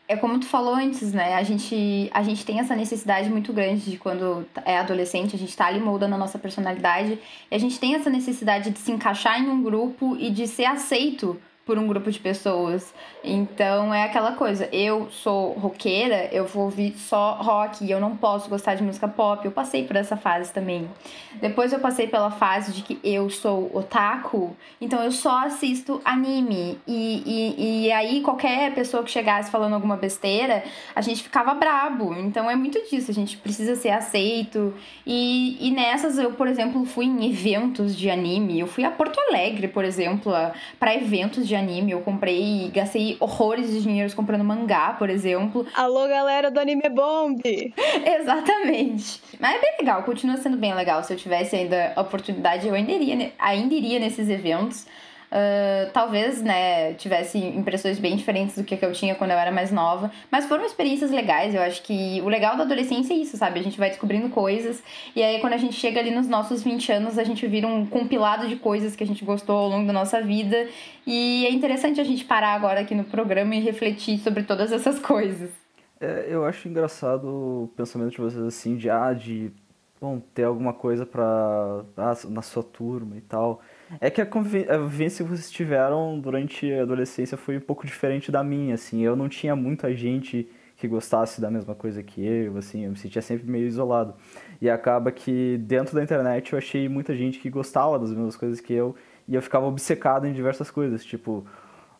[0.08, 1.34] É como tu falou antes, né?
[1.34, 5.56] A gente, a gente tem essa necessidade muito grande de quando é adolescente, a gente
[5.56, 7.18] tá ali moldando a nossa personalidade,
[7.50, 10.66] e a gente tem essa necessidade de se encaixar em um grupo e de ser
[10.66, 11.36] aceito
[11.66, 12.94] por um grupo de pessoas.
[13.24, 18.48] Então é aquela coisa, eu sou roqueira, eu vou ouvir só rock, eu não posso
[18.48, 19.44] gostar de música pop.
[19.44, 20.88] Eu passei por essa fase também.
[21.40, 26.78] Depois eu passei pela fase de que eu sou otaku, então eu só assisto anime.
[26.86, 30.62] E, e, e aí qualquer pessoa que chegasse falando alguma besteira,
[30.94, 32.14] a gente ficava brabo.
[32.14, 34.72] Então é muito disso, a gente precisa ser aceito.
[35.04, 38.60] E, e nessas eu, por exemplo, fui em eventos de anime.
[38.60, 40.32] Eu fui a Porto Alegre, por exemplo,
[40.78, 41.92] para eventos de anime.
[41.92, 45.66] Eu comprei, gastei horrores de dinheiro comprando mangá, por exemplo.
[45.74, 47.40] Alô, galera do Anime Bomb!
[48.20, 49.20] Exatamente.
[49.40, 51.02] Mas é bem legal, continua sendo bem legal.
[51.02, 54.86] Se eu tivesse ainda a oportunidade, eu ainda iria, ainda iria nesses eventos.
[55.26, 59.72] Uh, talvez, né, tivesse impressões bem diferentes do que eu tinha quando eu era mais
[59.72, 61.54] nova, mas foram experiências legais.
[61.54, 63.58] Eu acho que o legal da adolescência é isso, sabe?
[63.58, 64.82] A gente vai descobrindo coisas
[65.14, 67.84] e aí quando a gente chega ali nos nossos 20 anos, a gente vira um
[67.84, 70.68] compilado de coisas que a gente gostou ao longo da nossa vida
[71.06, 74.98] e é interessante a gente parar agora aqui no programa e refletir sobre todas essas
[74.98, 75.50] coisas.
[76.00, 79.50] É, eu acho engraçado o pensamento de vocês assim, de, ah, de
[80.00, 83.60] bom, ter alguma coisa pra, ah, na sua turma e tal.
[84.00, 88.32] É que a, a vivência que vocês tiveram durante a adolescência foi um pouco diferente
[88.32, 89.02] da minha, assim.
[89.02, 92.96] Eu não tinha muita gente que gostasse da mesma coisa que eu, assim, eu me
[92.96, 94.14] sentia sempre meio isolado.
[94.60, 98.60] E acaba que dentro da internet eu achei muita gente que gostava das mesmas coisas
[98.60, 98.94] que eu
[99.26, 101.46] e eu ficava obcecado em diversas coisas, tipo,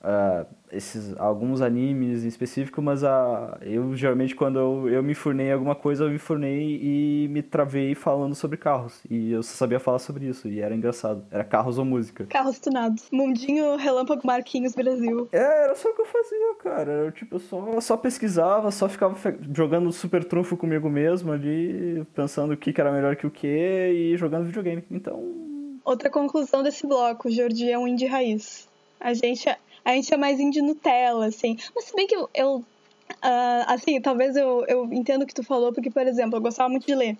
[0.07, 5.50] uh, esses alguns animes em específico, mas uh, eu geralmente quando eu, eu me furnei
[5.52, 9.02] alguma coisa, eu me furnei e me travei falando sobre carros.
[9.11, 11.24] E eu só sabia falar sobre isso, e era engraçado.
[11.30, 12.24] Era carros ou música.
[12.26, 13.09] Carros tunados.
[13.12, 15.28] Mundinho Relâmpago Marquinhos Brasil.
[15.32, 16.92] É, era só o que eu fazia, cara.
[16.92, 19.16] Eu, tipo, só, só pesquisava, só ficava
[19.54, 23.46] jogando super trunfo comigo mesmo ali, pensando o que, que era melhor que o que,
[23.46, 24.84] e jogando videogame.
[24.90, 25.46] Então.
[25.84, 28.68] Outra conclusão desse bloco, Jordi é um indie raiz.
[28.98, 29.48] A gente
[29.87, 31.57] a gente é mais indie Nutella, assim.
[31.72, 35.45] Mas se bem que eu, eu uh, assim, talvez eu, eu entendo o que tu
[35.45, 37.16] falou, porque, por exemplo, eu gostava muito de ler.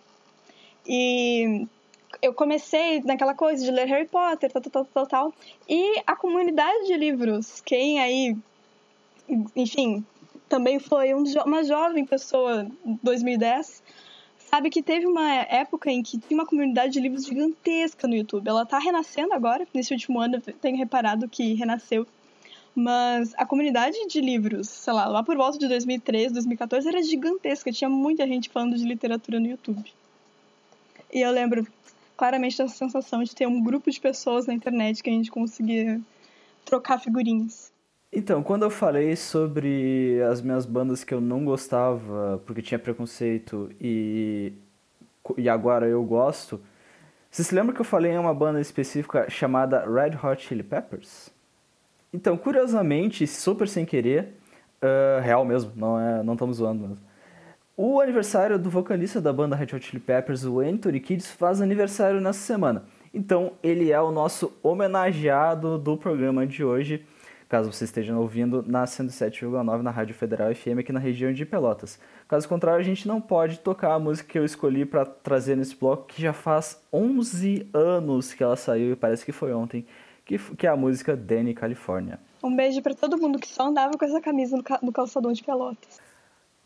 [0.85, 1.65] E
[2.21, 5.35] eu comecei naquela coisa de ler Harry Potter, tal, tal, tal, tal.
[5.69, 8.37] E a comunidade de livros, quem aí,
[9.55, 10.05] enfim,
[10.49, 12.67] também foi um, uma jovem pessoa,
[13.01, 13.81] 2010,
[14.39, 18.49] sabe que teve uma época em que tinha uma comunidade de livros gigantesca no YouTube.
[18.49, 22.05] Ela tá renascendo agora, nesse último ano eu tenho reparado que renasceu
[22.77, 27.73] mas a comunidade de livros, sei lá, lá por volta de 2013, 2014, era gigantesca.
[27.73, 29.91] Tinha muita gente falando de literatura no YouTube.
[31.11, 31.67] E eu lembro
[32.19, 35.99] claramente dessa sensação de ter um grupo de pessoas na internet que a gente conseguia
[36.67, 37.73] trocar figurinhas.
[38.13, 43.71] Então, quando eu falei sobre as minhas bandas que eu não gostava porque tinha preconceito
[43.81, 44.53] e,
[45.39, 46.61] e agora eu gosto,
[47.31, 51.35] você se lembra que eu falei em uma banda específica chamada Red Hot Chili Peppers?
[52.17, 54.39] Então, curiosamente, super sem querer,
[54.81, 57.05] uh, real mesmo, não é, não estamos zoando mesmo.
[57.77, 62.19] O aniversário do vocalista da banda Red Hot Chili Peppers, o Anthony Kids, faz aniversário
[62.19, 62.87] nessa semana.
[63.13, 67.05] Então, ele é o nosso homenageado do programa de hoje,
[67.51, 72.01] caso você esteja ouvindo na 107,9 na Rádio Federal FM aqui na região de Pelotas.
[72.27, 75.77] Caso contrário, a gente não pode tocar a música que eu escolhi para trazer nesse
[75.77, 79.85] bloco, que já faz 11 anos que ela saiu e parece que foi ontem
[80.27, 82.19] que, que é a música Danny California.
[82.43, 86.01] Um beijo para todo mundo que só andava com essa camisa no, calçadão de Pelotas.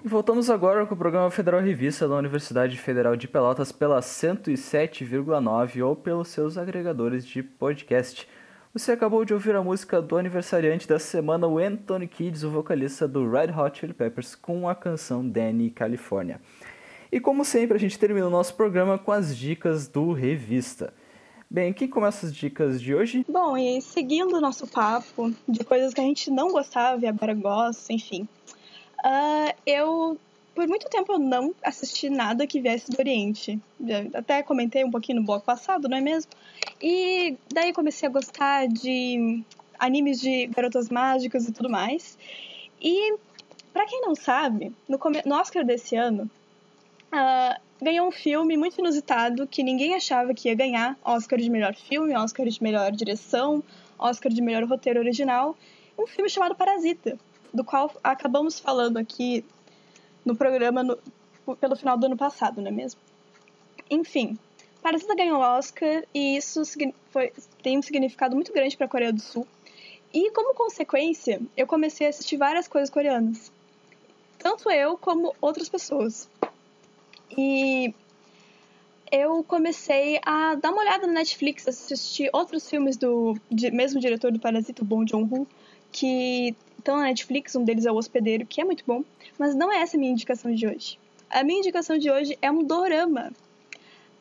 [0.03, 5.95] Voltamos agora com o programa Federal Revista da Universidade Federal de Pelotas pela 107,9 ou
[5.95, 8.27] pelos seus agregadores de podcast.
[8.73, 13.07] Você acabou de ouvir a música do aniversariante da semana, o Anthony Kids, o vocalista
[13.07, 16.41] do Red Hot Chili Peppers, com a canção Danny California.
[17.13, 20.95] E como sempre, a gente termina o nosso programa com as dicas do Revista.
[21.53, 23.27] Bem, quem começa as dicas de hoje?
[23.29, 27.35] Bom, e seguindo o nosso papo de coisas que a gente não gostava e agora
[27.35, 28.29] gosta, enfim.
[29.05, 30.17] Uh, eu,
[30.55, 33.61] por muito tempo, eu não assisti nada que viesse do Oriente.
[34.15, 36.31] Até comentei um pouquinho no bloco passado, não é mesmo?
[36.81, 39.43] E daí comecei a gostar de
[39.77, 42.17] animes de garotas mágicas e tudo mais.
[42.81, 43.17] E,
[43.73, 46.31] para quem não sabe, no, no Oscar desse ano,
[47.13, 51.75] uh, ganhou um filme muito inusitado que ninguém achava que ia ganhar Oscar de melhor
[51.75, 53.63] filme, Oscar de melhor direção,
[53.99, 55.57] Oscar de melhor roteiro original.
[55.99, 57.19] Um filme chamado Parasita,
[57.53, 59.45] do qual acabamos falando aqui
[60.25, 60.99] no programa no,
[61.57, 63.01] pelo final do ano passado, não é mesmo?
[63.91, 64.39] Enfim,
[64.83, 66.63] Parasita ganhou o Oscar e isso
[67.11, 69.47] foi, tem um significado muito grande para a Coreia do Sul.
[70.13, 73.53] E como consequência, eu comecei a assistir várias coisas coreanas.
[74.39, 76.30] Tanto eu como outras pessoas.
[77.37, 77.95] E
[79.11, 83.37] eu comecei a dar uma olhada no Netflix, assistir outros filmes do
[83.73, 85.47] mesmo diretor do Parasita, o Bong Joon-ho,
[85.91, 89.05] que estão na Netflix, um deles é O Hospedeiro, que é muito bom,
[89.39, 90.99] mas não é essa a minha indicação de hoje.
[91.29, 93.33] A minha indicação de hoje é um dorama.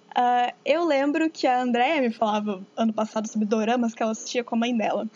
[0.10, 4.44] Uh, eu lembro que a Andrea me falava ano passado sobre doramas que ela assistia
[4.44, 5.08] com a mãe dela.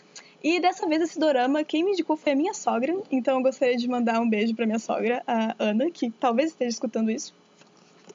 [0.42, 3.76] E dessa vez esse dorama, quem me indicou foi a minha sogra, então eu gostaria
[3.76, 7.34] de mandar um beijo para minha sogra, a Ana, que talvez esteja escutando isso.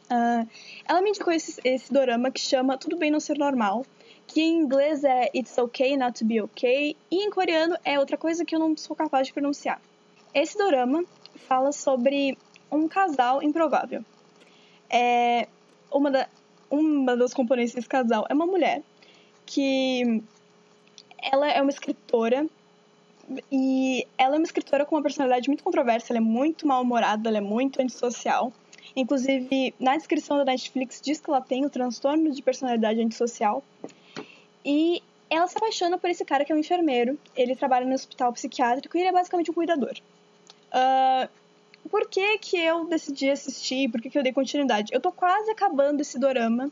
[0.09, 0.47] Uh,
[0.85, 3.85] ela me indicou esse, esse dorama que chama Tudo Bem Não Ser Normal,
[4.25, 8.17] que em inglês é It's Okay Not to Be Okay, e em coreano é outra
[8.17, 9.79] coisa que eu não sou capaz de pronunciar.
[10.33, 11.03] Esse dorama
[11.47, 12.37] fala sobre
[12.71, 14.03] um casal improvável.
[14.89, 15.47] É
[15.91, 16.27] uma, da,
[16.69, 18.81] uma das componentes desse casal é uma mulher
[19.45, 20.23] que
[21.21, 22.47] ela é uma escritora
[23.51, 27.37] e ela é uma escritora com uma personalidade muito controversa, ela é muito mal-humorada, ela
[27.37, 28.51] é muito antissocial.
[28.95, 33.63] Inclusive, na descrição da Netflix diz que ela tem o transtorno de personalidade antissocial.
[34.65, 37.17] E ela se apaixona por esse cara que é um enfermeiro.
[37.35, 39.93] Ele trabalha no hospital psiquiátrico e ele é basicamente um cuidador.
[40.73, 41.29] Uh,
[41.89, 43.89] por que, que eu decidi assistir?
[43.89, 44.93] Por que, que eu dei continuidade?
[44.93, 46.71] Eu tô quase acabando esse dorama.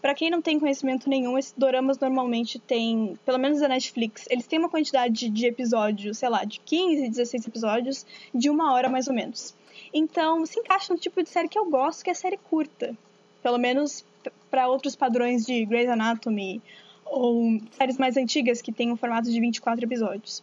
[0.00, 4.46] Para quem não tem conhecimento nenhum, esses doramas normalmente têm, pelo menos a Netflix, eles
[4.46, 9.08] têm uma quantidade de episódios, sei lá, de 15, 16 episódios, de uma hora mais
[9.08, 9.56] ou menos.
[9.92, 12.96] Então, se encaixa no tipo de série que eu gosto, que é série curta.
[13.42, 14.04] Pelo menos
[14.50, 16.62] para outros padrões de Grey's Anatomy
[17.04, 20.42] ou séries mais antigas que têm um formato de 24 episódios.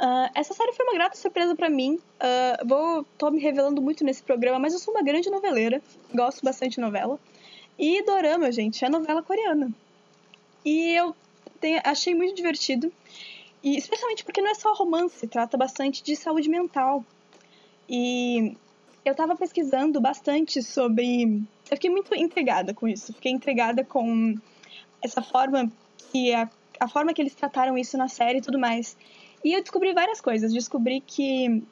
[0.00, 1.94] Uh, essa série foi uma grata surpresa para mim.
[1.94, 5.82] Uh, vou, tô me revelando muito nesse programa, mas eu sou uma grande noveleira.
[6.14, 7.18] Gosto bastante de novela.
[7.78, 9.70] E Dorama, gente, é novela coreana.
[10.64, 11.14] E eu
[11.60, 12.90] tenho, achei muito divertido.
[13.62, 17.04] E especialmente porque não é só romance, trata bastante de saúde mental.
[17.90, 18.56] E
[19.04, 21.42] eu estava pesquisando bastante sobre.
[21.68, 23.12] Eu fiquei muito intrigada com isso.
[23.12, 24.36] Fiquei intrigada com
[25.02, 25.70] essa forma
[26.12, 28.96] que a, a forma que eles trataram isso na série e tudo mais.
[29.44, 30.52] E eu descobri várias coisas.
[30.52, 31.64] Descobri que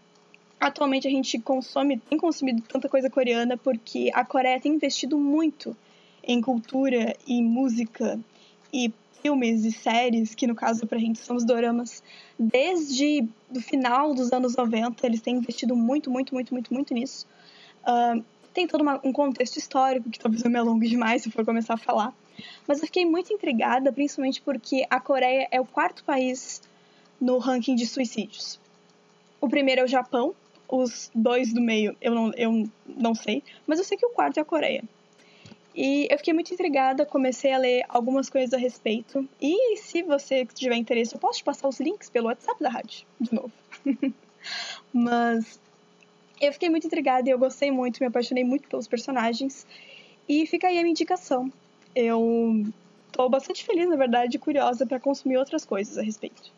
[0.59, 5.77] atualmente a gente consome, tem consumido tanta coisa coreana porque a Coreia tem investido muito
[6.25, 8.19] em cultura e música
[8.73, 8.93] e
[9.23, 12.03] filmes e séries, que no caso pra gente são os doramas,
[12.39, 17.27] desde o final dos anos 90, eles têm investido muito, muito, muito, muito, muito nisso.
[17.83, 21.45] Uh, tem todo uma, um contexto histórico, que talvez eu me alongue demais se for
[21.45, 22.15] começar a falar.
[22.67, 26.63] Mas eu fiquei muito intrigada, principalmente porque a Coreia é o quarto país
[27.21, 28.61] no ranking de suicídios.
[29.41, 30.35] O primeiro é o Japão,
[30.69, 34.39] os dois do meio eu não, eu não sei, mas eu sei que o quarto
[34.39, 34.85] é a Coreia.
[35.81, 39.29] E eu fiquei muito intrigada, comecei a ler algumas coisas a respeito.
[39.41, 43.07] E se você tiver interesse, eu posso te passar os links pelo WhatsApp da rádio,
[43.21, 43.53] de novo.
[44.93, 45.61] Mas
[46.41, 49.65] eu fiquei muito intrigada e eu gostei muito, me apaixonei muito pelos personagens.
[50.29, 51.49] E fica aí a minha indicação.
[51.95, 52.67] Eu
[53.13, 56.58] tô bastante feliz, na verdade, e curiosa para consumir outras coisas a respeito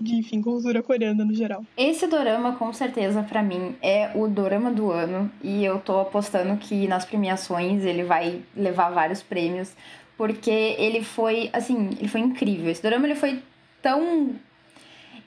[0.00, 1.62] de, enfim, cultura coreana no geral.
[1.76, 5.30] Esse dorama, com certeza, para mim, é o dorama do ano.
[5.42, 9.76] E eu tô apostando que nas premiações ele vai levar vários prêmios.
[10.16, 12.70] Porque ele foi, assim, ele foi incrível.
[12.70, 13.42] Esse dorama, ele foi
[13.82, 14.30] tão...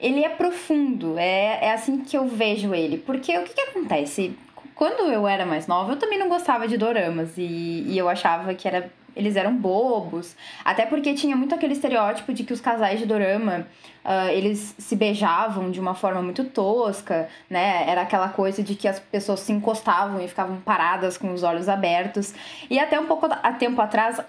[0.00, 2.98] Ele é profundo, é, é assim que eu vejo ele.
[2.98, 4.36] Porque o que, que acontece?
[4.74, 7.38] Quando eu era mais nova, eu também não gostava de doramas.
[7.38, 10.36] E, e eu achava que era eles eram bobos.
[10.64, 13.66] Até porque tinha muito aquele estereótipo de que os casais de dorama,
[14.04, 17.88] uh, eles se beijavam de uma forma muito tosca, né?
[17.88, 21.68] Era aquela coisa de que as pessoas se encostavam e ficavam paradas com os olhos
[21.68, 22.34] abertos.
[22.70, 24.20] E até um pouco a tempo atrás,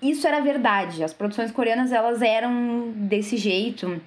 [0.00, 1.02] isso era verdade.
[1.02, 4.00] As produções coreanas, elas eram desse jeito,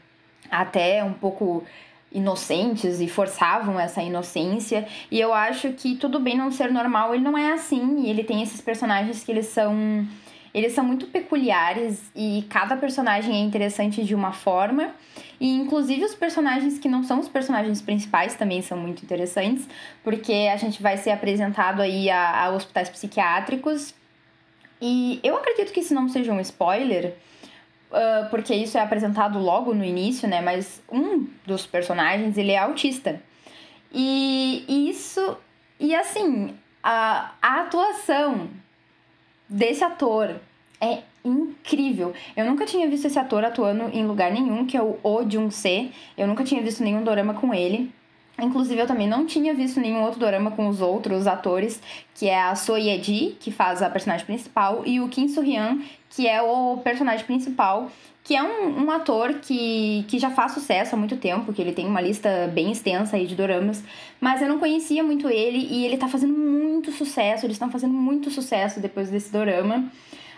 [0.50, 1.64] até um pouco
[2.12, 4.88] inocentes e forçavam essa inocência.
[5.10, 8.04] E eu acho que tudo bem não ser normal, ele não é assim.
[8.04, 10.06] E ele tem esses personagens que eles são
[10.54, 14.94] eles são muito peculiares e cada personagem é interessante de uma forma.
[15.40, 19.68] E inclusive os personagens que não são os personagens principais também são muito interessantes,
[20.04, 23.94] porque a gente vai ser apresentado aí a, a hospitais psiquiátricos.
[24.82, 27.16] E eu acredito que isso não seja um spoiler,
[27.92, 30.42] uh, porque isso é apresentado logo no início, né?
[30.42, 33.22] Mas um dos personagens, ele é autista.
[33.92, 35.38] E, e isso...
[35.80, 38.50] E assim, a, a atuação
[39.50, 40.36] desse ator
[40.80, 42.14] é incrível.
[42.36, 45.92] Eu nunca tinha visto esse ator atuando em lugar nenhum, que é o Oh Jung-se.
[46.18, 47.92] Eu nunca tinha visto nenhum dorama com ele.
[48.40, 51.82] Inclusive, eu também não tinha visto nenhum outro dorama com os outros atores,
[52.16, 56.28] que é a So Ye-ji, que faz a personagem principal, e o Kim Soo-hyun, que
[56.28, 57.92] é o personagem principal,
[58.24, 61.72] que é um, um ator que, que já faz sucesso há muito tempo, que ele
[61.72, 63.84] tem uma lista bem extensa aí de doramas,
[64.20, 67.94] mas eu não conhecia muito ele, e ele tá fazendo muito sucesso, eles estão fazendo
[67.94, 69.86] muito sucesso depois desse dorama.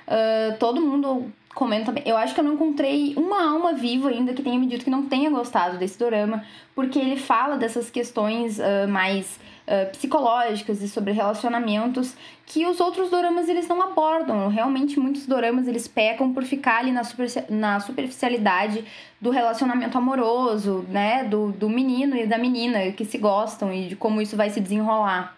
[0.08, 1.94] Uh, todo mundo comenta.
[2.06, 4.90] Eu acho que eu não encontrei uma alma viva ainda que tenha me dito que
[4.90, 6.44] não tenha gostado desse dorama,
[6.76, 13.10] porque ele fala dessas questões uh, mais uh, psicológicas e sobre relacionamentos que os outros
[13.10, 14.48] doramas eles não abordam.
[14.50, 18.84] Realmente, muitos doramas eles pecam por ficar ali na, super, na superficialidade
[19.22, 21.24] do relacionamento amoroso, né?
[21.24, 24.60] Do, do menino e da menina que se gostam e de como isso vai se
[24.60, 25.38] desenrolar.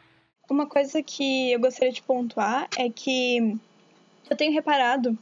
[0.50, 3.58] Uma coisa que eu gostaria de pontuar é que
[4.30, 5.18] eu tenho reparado.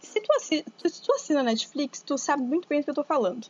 [0.00, 3.04] Se, tu assina, se tu assina Netflix, tu sabe muito bem do que eu tô
[3.04, 3.46] falando.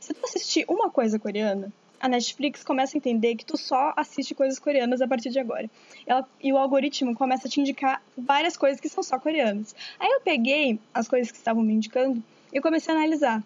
[0.00, 4.34] Se tu assistir uma coisa coreana, a Netflix começa a entender que tu só assiste
[4.34, 5.70] coisas coreanas a partir de agora.
[6.04, 9.74] Ela, e o algoritmo começa a te indicar várias coisas que são só coreanas.
[10.00, 12.20] Aí eu peguei as coisas que estavam me indicando
[12.52, 13.40] e comecei a analisar.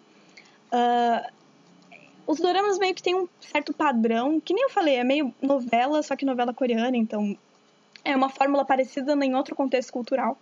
[0.73, 1.31] Uh,
[2.25, 6.01] os doramas meio que tem um certo padrão, que nem eu falei, é meio novela,
[6.01, 7.37] só que novela coreana, então
[8.03, 10.35] é uma fórmula parecida em outro contexto cultural.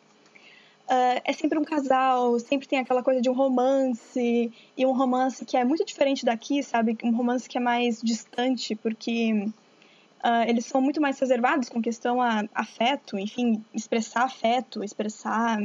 [0.85, 5.43] Uh, é sempre um casal, sempre tem aquela coisa de um romance, e um romance
[5.43, 6.95] que é muito diferente daqui, sabe?
[7.03, 9.47] Um romance que é mais distante, porque
[10.23, 15.59] uh, eles são muito mais reservados com questão a afeto, enfim, expressar afeto, expressar.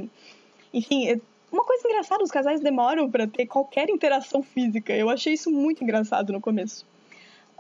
[0.73, 1.21] Enfim, é
[1.53, 4.95] uma coisa engraçada, os casais demoram para ter qualquer interação física.
[4.95, 6.87] Eu achei isso muito engraçado no começo.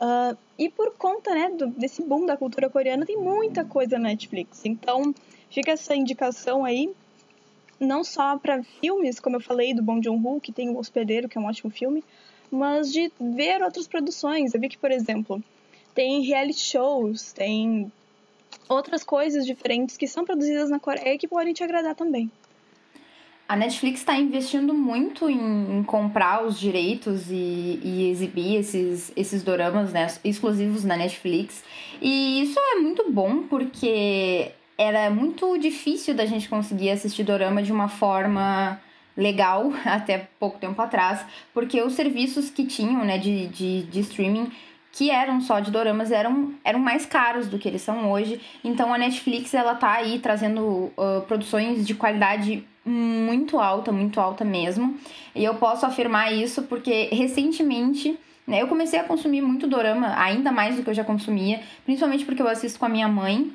[0.00, 4.08] Uh, e por conta né, do, desse boom da cultura coreana, tem muita coisa na
[4.08, 4.64] Netflix.
[4.64, 5.14] Então,
[5.50, 6.90] fica essa indicação aí
[7.80, 11.38] não só para filmes, como eu falei do Bong Joon-ho, que tem O Hospedeiro, que
[11.38, 12.04] é um ótimo filme,
[12.50, 14.52] mas de ver outras produções.
[14.52, 15.42] Eu vi que, por exemplo,
[15.94, 17.90] tem reality shows, tem
[18.68, 22.30] outras coisas diferentes que são produzidas na Coreia que podem te agradar também.
[23.48, 29.42] A Netflix está investindo muito em, em, comprar os direitos e, e, exibir esses, esses
[29.42, 31.64] doramas né, exclusivos na Netflix.
[32.00, 37.70] E isso é muito bom porque era muito difícil da gente conseguir assistir dorama de
[37.70, 38.80] uma forma
[39.14, 41.22] legal até pouco tempo atrás,
[41.52, 44.50] porque os serviços que tinham, né, de, de, de streaming
[44.90, 48.40] que eram só de doramas eram, eram mais caros do que eles são hoje.
[48.64, 54.44] Então a Netflix ela tá aí trazendo uh, produções de qualidade muito alta, muito alta
[54.44, 54.96] mesmo.
[55.34, 60.50] E eu posso afirmar isso porque recentemente né, eu comecei a consumir muito dorama, ainda
[60.50, 63.54] mais do que eu já consumia, principalmente porque eu assisto com a minha mãe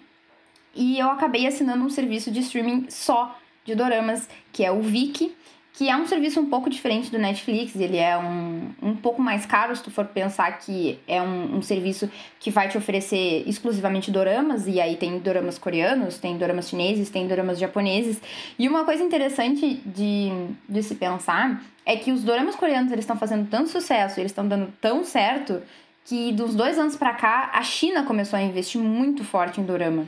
[0.75, 5.35] e eu acabei assinando um serviço de streaming só de doramas, que é o Viki,
[5.77, 9.45] que é um serviço um pouco diferente do Netflix, ele é um, um pouco mais
[9.45, 12.09] caro se tu for pensar que é um, um serviço
[12.39, 17.27] que vai te oferecer exclusivamente doramas, e aí tem doramas coreanos, tem doramas chineses, tem
[17.27, 18.21] doramas japoneses.
[18.57, 20.29] E uma coisa interessante de,
[20.67, 24.47] de se pensar é que os doramas coreanos eles estão fazendo tanto sucesso, eles estão
[24.47, 25.61] dando tão certo,
[26.05, 30.05] que dos dois anos para cá a China começou a investir muito forte em dorama.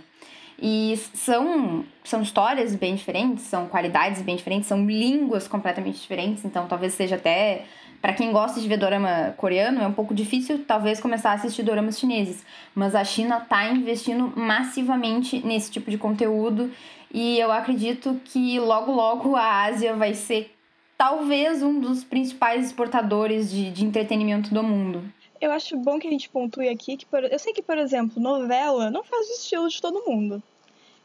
[0.60, 6.68] E são, são histórias bem diferentes, são qualidades bem diferentes, são línguas completamente diferentes, então
[6.68, 7.66] talvez seja até
[8.01, 11.64] para quem gosta de ver dorama coreano, é um pouco difícil talvez começar a assistir
[11.64, 16.72] doramas chineses, mas a China está investindo massivamente nesse tipo de conteúdo
[17.14, 20.55] e eu acredito que logo logo a Ásia vai ser
[20.97, 25.03] talvez um dos principais exportadores de, de entretenimento do mundo.
[25.40, 28.22] Eu acho bom que a gente pontue aqui que, por, eu sei que, por exemplo,
[28.22, 30.42] novela não faz o estilo de todo mundo.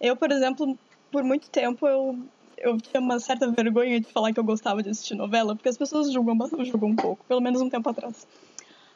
[0.01, 0.78] Eu, por exemplo,
[1.11, 2.18] por muito tempo eu,
[2.57, 5.76] eu tinha uma certa vergonha de falar que eu gostava de assistir novela, porque as
[5.76, 8.26] pessoas julgam, julgam um pouco, pelo menos um tempo atrás.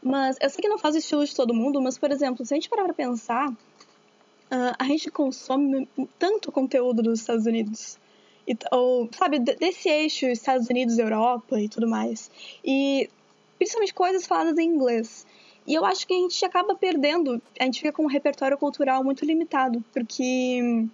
[0.03, 2.55] Mas eu sei que não faz o estilo de todo mundo, mas, por exemplo, se
[2.55, 7.99] a gente parar pra pensar, uh, a gente consome tanto conteúdo dos Estados Unidos.
[8.47, 12.30] E, ou, sabe, desse eixo Estados Unidos, Europa e tudo mais.
[12.64, 13.11] E
[13.57, 15.26] principalmente coisas faladas em inglês.
[15.66, 19.02] E eu acho que a gente acaba perdendo, a gente fica com um repertório cultural
[19.02, 20.86] muito limitado, porque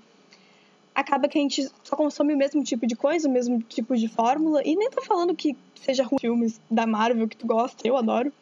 [0.94, 4.08] acaba que a gente só consome o mesmo tipo de coisa, o mesmo tipo de
[4.08, 7.96] fórmula, e nem tô falando que seja ruim filmes da Marvel que tu gosta, eu
[7.96, 8.32] adoro,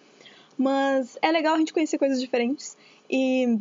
[0.57, 2.77] mas é legal a gente conhecer coisas diferentes,
[3.09, 3.59] e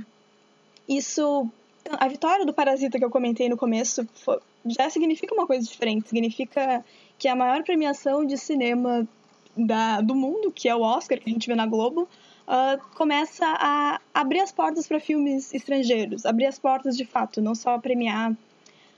[0.88, 1.48] isso,
[1.92, 6.10] a vitória do Parasita que eu comentei no começo foi, já significa uma coisa diferente,
[6.10, 6.84] significa
[7.18, 9.08] que a maior premiação de cinema
[9.66, 12.08] da, do mundo, que é o Oscar, que a gente vê na Globo,
[12.48, 17.56] uh, começa a abrir as portas para filmes estrangeiros, abrir as portas de fato, não
[17.56, 18.36] só premiar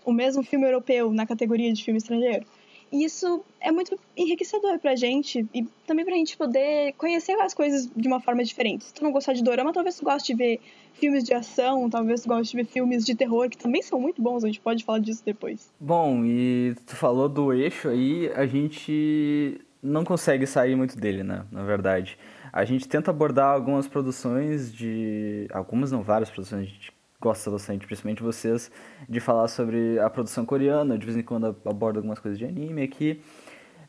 [0.05, 2.45] o mesmo filme europeu na categoria de filme estrangeiro.
[2.91, 7.89] E isso é muito enriquecedor pra gente e também pra gente poder conhecer as coisas
[7.95, 8.83] de uma forma diferente.
[8.83, 10.59] Se tu não gostar de dorama, talvez tu goste de ver
[10.93, 14.21] filmes de ação, talvez tu goste de ver filmes de terror, que também são muito
[14.21, 15.71] bons, a gente pode falar disso depois.
[15.79, 21.45] Bom, e tu falou do eixo aí, a gente não consegue sair muito dele, né,
[21.51, 22.17] na verdade.
[22.53, 25.47] A gente tenta abordar algumas produções de...
[25.51, 28.71] algumas não, várias produções de gosta bastante, principalmente vocês,
[29.07, 30.97] de falar sobre a produção coreana.
[30.97, 33.21] De vez em quando abordo algumas coisas de anime aqui.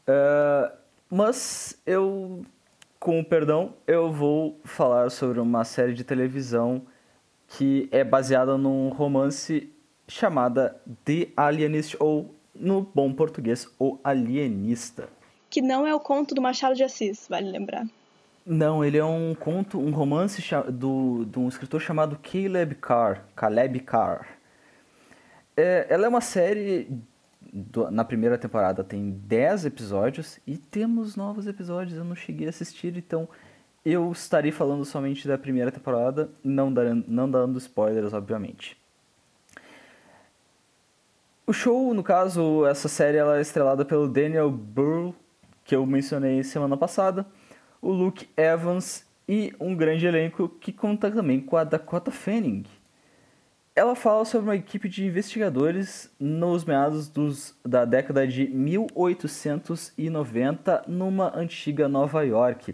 [0.03, 0.71] Uh,
[1.11, 2.45] mas eu,
[3.01, 6.83] com o perdão, eu vou falar sobre uma série de televisão
[7.49, 9.71] que é baseada num romance
[10.09, 15.09] chamada The Alienist, ou no bom português, O Alienista.
[15.53, 17.87] Que não é o conto do Machado de Assis, vale lembrar.
[18.47, 20.43] Não, ele é um conto, um romance
[20.73, 23.23] do, de um escritor chamado Caleb Carr.
[23.37, 24.27] Caleb Carr.
[25.55, 26.89] É, ela é uma série.
[27.53, 31.99] Do, na primeira temporada tem 10 episódios e temos novos episódios.
[31.99, 33.29] Eu não cheguei a assistir, então
[33.85, 38.81] eu estarei falando somente da primeira temporada, não dando, não dando spoilers, obviamente.
[41.47, 45.15] O show, no caso, essa série ela é estrelada pelo Daniel Burl,
[45.65, 47.27] que eu mencionei semana passada
[47.83, 52.65] o Luke Evans e um grande elenco que conta também com a Dakota Fanning.
[53.75, 61.37] Ela fala sobre uma equipe de investigadores nos meados dos, da década de 1890 numa
[61.37, 62.73] antiga Nova York.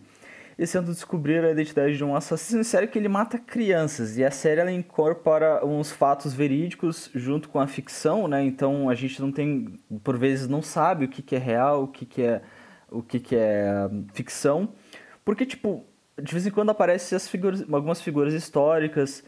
[0.58, 4.18] Eles tentam descobrir a identidade de um assassino sério que ele mata crianças.
[4.18, 8.42] E a série ela incorpora uns fatos verídicos junto com a ficção, né?
[8.42, 11.88] Então a gente não tem, por vezes, não sabe o que, que é real, o
[11.88, 12.42] que, que é
[12.90, 14.70] o que, que é ficção.
[15.24, 15.84] Porque, tipo,
[16.20, 19.22] de vez em quando aparecem as figuras, algumas figuras históricas.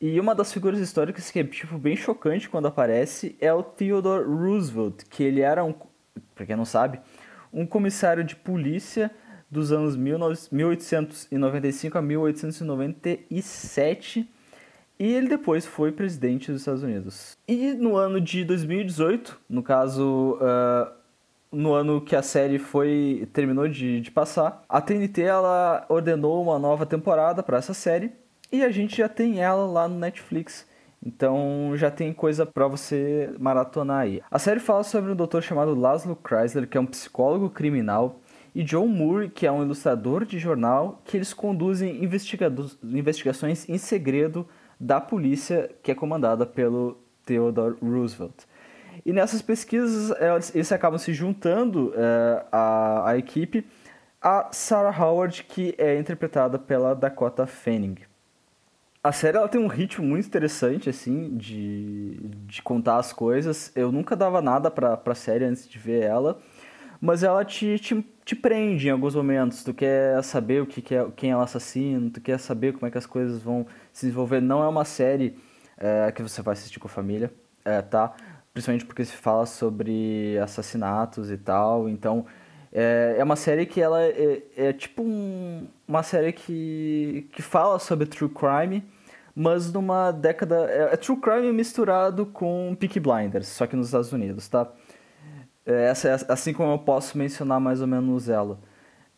[0.00, 4.26] E uma das figuras históricas que é, tipo, bem chocante quando aparece é o Theodore
[4.26, 5.72] Roosevelt, que ele era um,
[6.34, 7.00] pra quem não sabe,
[7.52, 9.10] um comissário de polícia
[9.50, 14.28] dos anos 1895 a 1897
[14.98, 17.36] e ele depois foi presidente dos Estados Unidos.
[17.46, 20.90] E no ano de 2018, no caso, uh,
[21.54, 26.58] no ano que a série foi terminou de, de passar, a TNT ela ordenou uma
[26.58, 28.12] nova temporada para essa série
[28.50, 30.66] e a gente já tem ela lá no Netflix.
[31.04, 34.22] Então já tem coisa para você maratonar aí.
[34.30, 38.20] A série fala sobre um doutor chamado Laszlo Chrysler, que é um psicólogo criminal,
[38.54, 44.46] e John Moore, que é um ilustrador de jornal, que eles conduzem investigações em segredo
[44.78, 46.96] da polícia que é comandada pelo
[47.26, 48.34] Theodore Roosevelt.
[49.04, 50.16] E nessas pesquisas,
[50.54, 51.92] eles acabam se juntando
[52.50, 53.66] a, a equipe
[54.24, 57.98] a Sarah Howard, que é interpretada pela Dakota Fanning.
[59.02, 63.70] A série ela tem um ritmo muito interessante, assim, de, de contar as coisas.
[63.76, 66.38] Eu nunca dava nada pra, pra série antes de ver ela,
[66.98, 69.62] mas ela te, te, te prende em alguns momentos.
[69.62, 72.86] Tu quer saber o que, que é, quem é o assassino, tu quer saber como
[72.86, 74.40] é que as coisas vão se desenvolver.
[74.40, 75.36] Não é uma série
[75.76, 77.30] é, que você vai assistir com a família,
[77.62, 78.14] é, tá?
[78.54, 81.88] Principalmente porque se fala sobre assassinatos e tal.
[81.88, 82.24] Então,
[82.72, 87.80] é, é uma série que ela é, é tipo um, uma série que, que fala
[87.80, 88.84] sobre true crime,
[89.34, 90.70] mas numa década.
[90.70, 94.70] É, é true crime misturado com Peaky Blinders, só que nos Estados Unidos, tá?
[95.66, 98.60] É, essa assim como eu posso mencionar mais ou menos ela.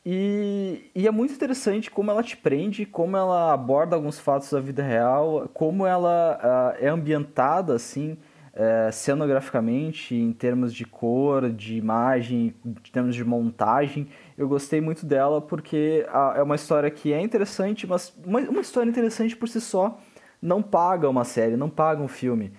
[0.08, 4.60] E, e, é muito interessante como ela te prende, como ela aborda alguns fatos da
[4.60, 6.38] vida real, como ela
[6.78, 8.16] uh, é ambientada assim
[8.58, 15.04] é, cenograficamente, em termos de cor, de imagem, em termos de montagem, eu gostei muito
[15.04, 19.60] dela porque é uma história que é interessante, mas uma, uma, história interessante por si
[19.60, 20.00] só
[20.40, 22.50] não paga uma série, não paga um filme.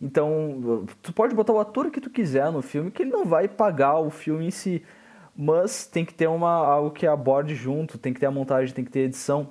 [0.00, 3.46] Então, tu pode botar o ator que tu quiser no filme, que ele não vai
[3.46, 4.82] pagar o filme em si,
[5.36, 8.84] mas tem que ter uma, algo que aborde junto, tem que ter a montagem, tem
[8.86, 9.50] que ter a edição.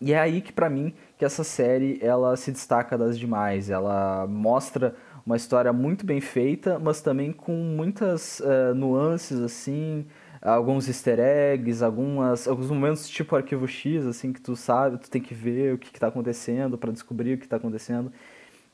[0.00, 3.68] E é aí que, para mim, que essa série ela se destaca das demais.
[3.68, 4.94] Ela mostra
[5.28, 10.06] uma história muito bem feita, mas também com muitas uh, nuances assim,
[10.40, 15.20] alguns easter eggs, algumas, alguns momentos tipo arquivo X, assim, que tu sabe, tu tem
[15.20, 18.10] que ver o que, está acontecendo para descobrir o que está acontecendo.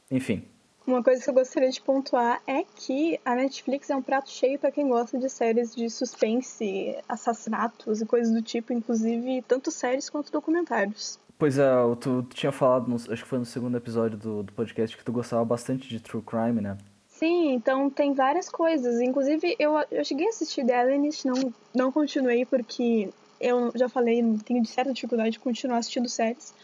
[0.08, 0.44] Enfim,
[0.86, 4.56] uma coisa que eu gostaria de pontuar é que a Netflix é um prato cheio
[4.56, 10.08] para quem gosta de séries de suspense, assassinatos e coisas do tipo, inclusive tanto séries
[10.08, 11.18] quanto documentários.
[11.38, 11.68] Pois é,
[12.00, 15.04] tu, tu tinha falado, no, acho que foi no segundo episódio do, do podcast, que
[15.04, 16.78] tu gostava bastante de True Crime, né?
[17.08, 19.00] Sim, então tem várias coisas.
[19.00, 24.22] Inclusive, eu, eu cheguei a assistir The Alienist, não, não continuei porque eu já falei,
[24.44, 26.54] tenho certa dificuldade de continuar assistindo séries.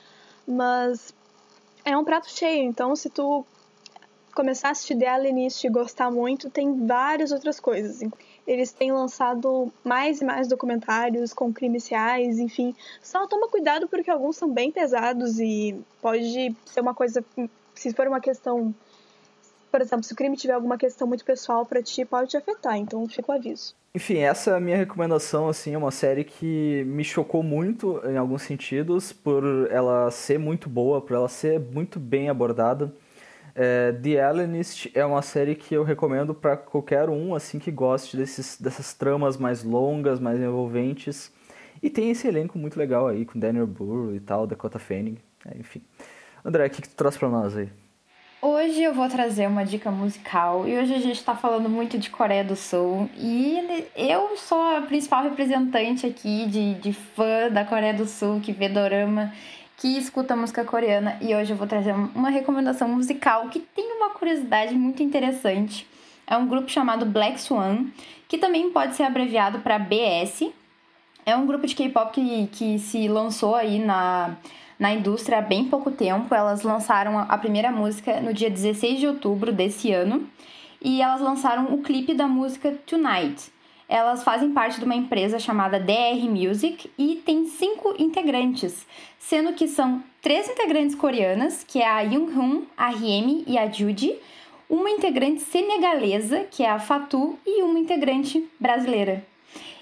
[0.46, 1.14] Mas
[1.84, 3.44] é um prato cheio, então se tu
[4.34, 8.00] começar a assistir The Alienist e gostar muito, tem várias outras coisas.
[8.50, 12.74] Eles têm lançado mais e mais documentários com crimes reais, enfim.
[13.00, 17.24] Só toma cuidado porque alguns são bem pesados e pode ser uma coisa.
[17.76, 18.74] Se for uma questão.
[19.70, 22.76] Por exemplo, se o crime tiver alguma questão muito pessoal para ti, pode te afetar,
[22.76, 23.72] então fica o aviso.
[23.94, 28.16] Enfim, essa é a minha recomendação, assim, é uma série que me chocou muito em
[28.16, 32.92] alguns sentidos, por ela ser muito boa, por ela ser muito bem abordada.
[33.54, 38.16] É, The Alienist é uma série que eu recomendo para qualquer um assim que goste
[38.16, 41.32] desses, dessas tramas mais longas, mais envolventes.
[41.82, 45.58] E tem esse elenco muito legal aí, com Daniel Burr e tal, Dakota Fanning, é,
[45.58, 45.82] enfim.
[46.44, 47.68] André, o que, que tu traz para nós aí?
[48.42, 52.08] Hoje eu vou trazer uma dica musical e hoje a gente está falando muito de
[52.08, 57.92] Coreia do Sul e eu sou a principal representante aqui de, de fã da Coreia
[57.92, 59.30] do Sul que vê dorama
[59.80, 64.10] que escuta música coreana e hoje eu vou trazer uma recomendação musical que tem uma
[64.10, 65.86] curiosidade muito interessante.
[66.26, 67.86] É um grupo chamado Black Swan,
[68.28, 70.52] que também pode ser abreviado para BS.
[71.24, 74.36] É um grupo de K-pop que, que se lançou aí na,
[74.78, 76.34] na indústria há bem pouco tempo.
[76.34, 80.28] Elas lançaram a primeira música no dia 16 de outubro desse ano
[80.82, 83.50] e elas lançaram o clipe da música Tonight
[83.90, 88.86] elas fazem parte de uma empresa chamada DR Music e tem cinco integrantes,
[89.18, 94.16] sendo que são três integrantes coreanas, que é a Young-hoon, a Riem e a Judy,
[94.68, 99.24] uma integrante senegalesa, que é a Fatu, e uma integrante brasileira.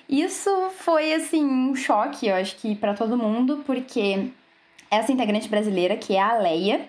[0.09, 4.30] Isso foi assim um choque, eu acho que para todo mundo, porque
[4.90, 6.89] essa integrante brasileira, que é a Leia,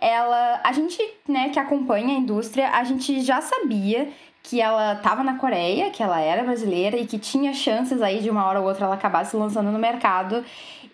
[0.00, 4.08] ela, a gente, né, que acompanha a indústria, a gente já sabia
[4.42, 8.30] que ela estava na Coreia, que ela era brasileira e que tinha chances aí de
[8.30, 10.44] uma hora ou outra ela acabar se lançando no mercado.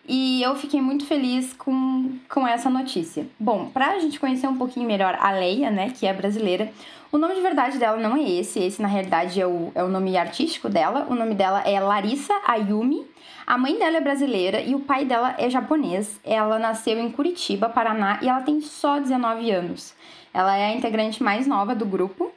[0.08, 3.26] E eu fiquei muito feliz com, com essa notícia.
[3.38, 6.70] Bom, pra gente conhecer um pouquinho melhor a Leia, né, que é brasileira,
[7.10, 9.88] o nome de verdade dela não é esse, esse na realidade é o, é o
[9.88, 11.06] nome artístico dela.
[11.08, 13.06] O nome dela é Larissa Ayumi.
[13.46, 16.20] A mãe dela é brasileira e o pai dela é japonês.
[16.24, 19.94] Ela nasceu em Curitiba, Paraná, e ela tem só 19 anos.
[20.34, 22.32] Ela é a integrante mais nova do grupo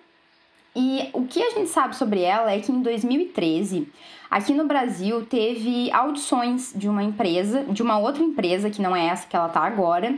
[0.82, 3.86] e o que a gente sabe sobre ela é que em 2013,
[4.32, 9.08] aqui no Brasil, teve audições de uma empresa, de uma outra empresa, que não é
[9.08, 10.16] essa que ela tá agora.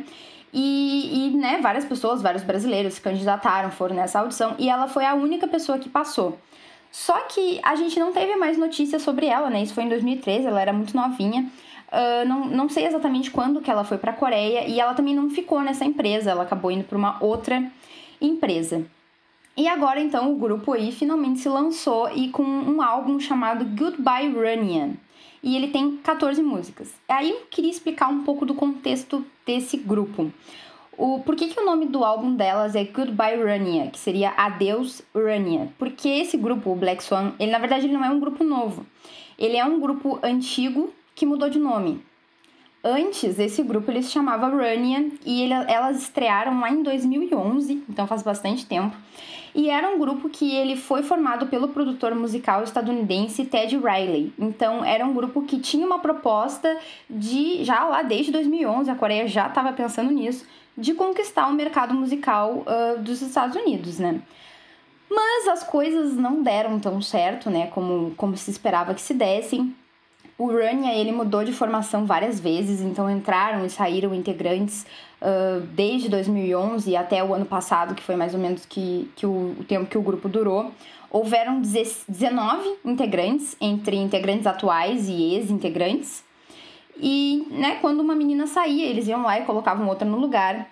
[0.54, 5.04] E, e né, várias pessoas, vários brasileiros se candidataram, foram nessa audição, e ela foi
[5.04, 6.38] a única pessoa que passou.
[6.92, 9.64] Só que a gente não teve mais notícias sobre ela, né?
[9.64, 11.50] Isso foi em 2013, ela era muito novinha.
[11.88, 15.16] Uh, não, não sei exatamente quando que ela foi para a Coreia e ela também
[15.16, 17.64] não ficou nessa empresa, ela acabou indo para uma outra
[18.22, 18.86] empresa.
[19.56, 24.30] E agora então o grupo aí finalmente se lançou e com um álbum chamado Goodbye
[24.30, 24.94] Runyan.
[25.44, 26.94] E ele tem 14 músicas.
[27.08, 30.32] Aí eu queria explicar um pouco do contexto desse grupo.
[30.98, 35.02] O, por que, que o nome do álbum delas é Goodbye Rania, que seria Adeus
[35.16, 35.70] Rania?
[35.80, 38.86] Porque esse grupo, o Black Swan, ele na verdade ele não é um grupo novo.
[39.38, 42.04] Ele é um grupo antigo que mudou de nome.
[42.84, 48.06] Antes, esse grupo ele se chamava Rania e ele, elas estrearam lá em 2011, então
[48.06, 48.96] faz bastante tempo.
[49.54, 54.34] E era um grupo que ele foi formado pelo produtor musical estadunidense Ted Riley.
[54.40, 56.78] Então era um grupo que tinha uma proposta
[57.10, 60.46] de já lá desde 2011 a Coreia já estava pensando nisso
[60.78, 64.22] de conquistar o mercado musical uh, dos Estados Unidos, né?
[65.10, 69.76] Mas as coisas não deram tão certo, né, como, como se esperava que se dessem.
[70.38, 74.86] O Rania, ele mudou de formação várias vezes, então entraram e saíram integrantes
[75.22, 79.56] uh, desde 2011 até o ano passado, que foi mais ou menos que, que o,
[79.60, 80.72] o tempo que o grupo durou.
[81.10, 86.24] Houveram 19 integrantes, entre integrantes atuais e ex-integrantes.
[86.98, 90.70] E, né, quando uma menina saía, eles iam lá e colocavam outra no lugar.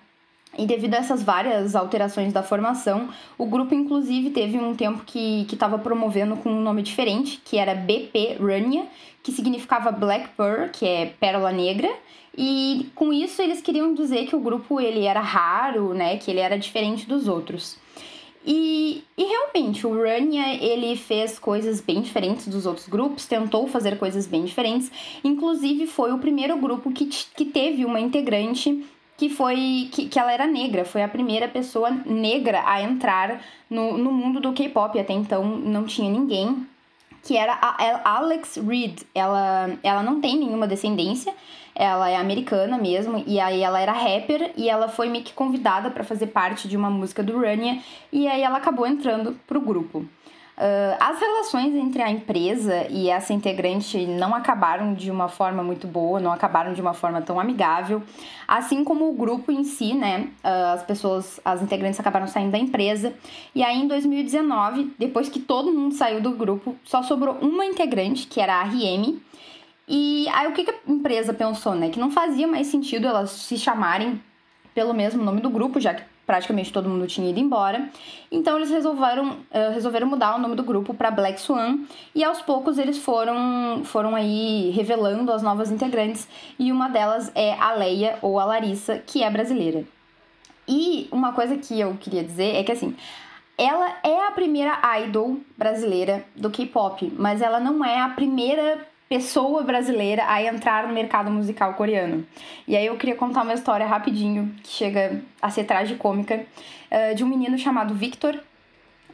[0.58, 3.08] E devido a essas várias alterações da formação,
[3.38, 7.74] o grupo inclusive teve um tempo que estava promovendo com um nome diferente, que era
[7.74, 8.84] BP Runya,
[9.22, 11.90] que significava Black Pearl, que é pérola negra.
[12.36, 16.40] E com isso eles queriam dizer que o grupo ele era raro, né, que ele
[16.40, 17.78] era diferente dos outros.
[18.44, 23.98] E, e realmente, o Rania, ele fez coisas bem diferentes dos outros grupos, tentou fazer
[23.98, 24.90] coisas bem diferentes.
[25.22, 28.82] Inclusive, foi o primeiro grupo que, que teve uma integrante
[29.20, 33.98] que foi que, que ela era negra, foi a primeira pessoa negra a entrar no,
[33.98, 34.98] no mundo do K-pop.
[34.98, 36.66] Até então não tinha ninguém
[37.22, 39.02] que era a Alex Reed.
[39.14, 41.34] Ela, ela não tem nenhuma descendência,
[41.74, 45.90] ela é americana mesmo, e aí ela era rapper e ela foi meio que convidada
[45.90, 47.78] para fazer parte de uma música do Rania,
[48.10, 50.06] e aí ela acabou entrando pro grupo.
[50.60, 55.86] Uh, as relações entre a empresa e essa integrante não acabaram de uma forma muito
[55.86, 58.02] boa, não acabaram de uma forma tão amigável,
[58.46, 60.28] assim como o grupo em si, né?
[60.44, 63.14] Uh, as pessoas, as integrantes acabaram saindo da empresa.
[63.54, 68.26] E aí em 2019, depois que todo mundo saiu do grupo, só sobrou uma integrante,
[68.26, 69.18] que era a RM.
[69.88, 71.88] E aí o que, que a empresa pensou, né?
[71.88, 74.20] Que não fazia mais sentido elas se chamarem
[74.74, 77.90] pelo mesmo nome do grupo, já que praticamente todo mundo tinha ido embora.
[78.30, 81.80] Então eles resolveram, uh, resolveram mudar o nome do grupo para Black Swan
[82.14, 87.54] e aos poucos eles foram, foram aí revelando as novas integrantes e uma delas é
[87.54, 89.84] a Leia ou a Larissa, que é brasileira.
[90.68, 92.94] E uma coisa que eu queria dizer é que assim,
[93.58, 99.64] ela é a primeira idol brasileira do K-pop, mas ela não é a primeira pessoa
[99.64, 102.24] brasileira a entrar no mercado musical coreano.
[102.66, 106.46] E aí eu queria contar uma história rapidinho, que chega a ser tragicômica,
[106.92, 108.38] uh, de um menino chamado Victor.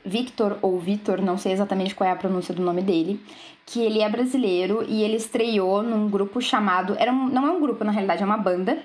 [0.05, 3.19] Victor ou Vitor, não sei exatamente qual é a pronúncia do nome dele,
[3.65, 7.61] que ele é brasileiro e ele estreou num grupo chamado, era um, não é um
[7.61, 8.79] grupo na realidade, é uma banda.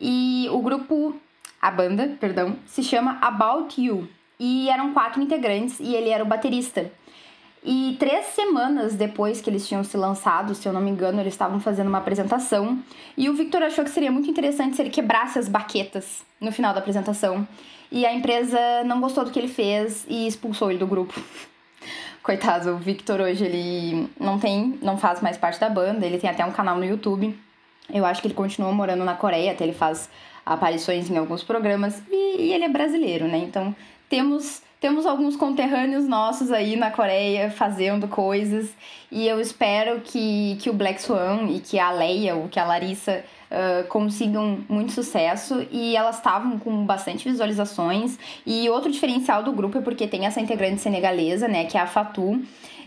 [0.00, 1.16] E o grupo,
[1.60, 4.08] a banda, perdão, se chama About You.
[4.38, 6.88] E eram quatro integrantes e ele era o baterista.
[7.64, 11.32] E três semanas depois que eles tinham se lançado, se eu não me engano, eles
[11.32, 12.82] estavam fazendo uma apresentação.
[13.16, 16.74] E o Victor achou que seria muito interessante se ele quebrasse as baquetas no final
[16.74, 17.46] da apresentação.
[17.90, 21.14] E a empresa não gostou do que ele fez e expulsou ele do grupo.
[22.22, 26.30] Coitado, o Victor hoje ele não tem, não faz mais parte da banda, ele tem
[26.30, 27.38] até um canal no YouTube.
[27.92, 30.08] Eu acho que ele continua morando na Coreia, até ele faz
[30.44, 33.38] aparições em alguns programas e, e ele é brasileiro, né?
[33.38, 33.74] Então
[34.08, 38.68] temos temos alguns conterrâneos nossos aí na Coreia fazendo coisas
[39.12, 42.64] e eu espero que, que o Black Swan e que a Leia ou que a
[42.64, 48.18] Larissa uh, consigam muito sucesso e elas estavam com bastante visualizações.
[48.44, 51.86] E outro diferencial do grupo é porque tem essa integrante senegalesa, né, que é a
[51.86, 52.42] Fatu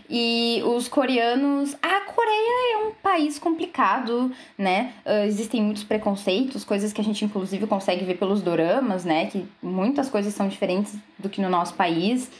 [0.08, 1.74] e os coreanos.
[1.82, 4.92] A Coreia é um país complicado, né?
[5.04, 9.26] Uh, existem muitos preconceitos, coisas que a gente inclusive consegue ver pelos doramas, né?
[9.26, 12.30] Que muitas coisas são diferentes do que no nosso país.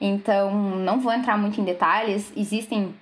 [0.00, 2.32] Então, não vou entrar muito em detalhes.
[2.36, 2.94] Existem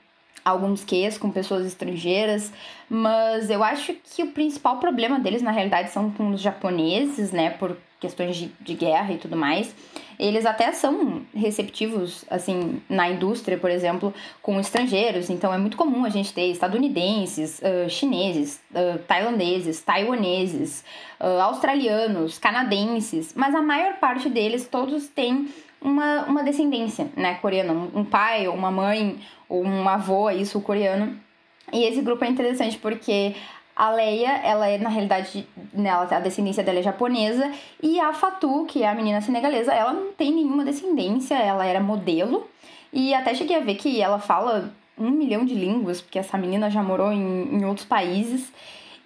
[0.44, 2.52] alguns ques com pessoas estrangeiras,
[2.88, 7.50] mas eu acho que o principal problema deles na realidade são com os japoneses, né,
[7.50, 9.74] por questões de, de guerra e tudo mais
[10.22, 15.28] eles até são receptivos, assim, na indústria, por exemplo, com estrangeiros.
[15.28, 20.84] Então é muito comum a gente ter estadunidenses, uh, chineses, uh, tailandeses, taiwaneses,
[21.20, 25.48] uh, australianos, canadenses, mas a maior parte deles, todos têm
[25.80, 27.72] uma, uma descendência, né, coreana.
[27.72, 29.18] Um pai, ou uma mãe,
[29.48, 31.18] ou um avô aí sul-coreano.
[31.72, 33.34] E esse grupo é interessante porque
[33.74, 37.50] a Leia, ela é, na realidade, nela, a descendência dela é japonesa.
[37.82, 41.80] E a Fatu, que é a menina senegalesa, ela não tem nenhuma descendência, ela era
[41.80, 42.46] modelo.
[42.92, 46.70] E até cheguei a ver que ela fala um milhão de línguas, porque essa menina
[46.70, 48.52] já morou em, em outros países.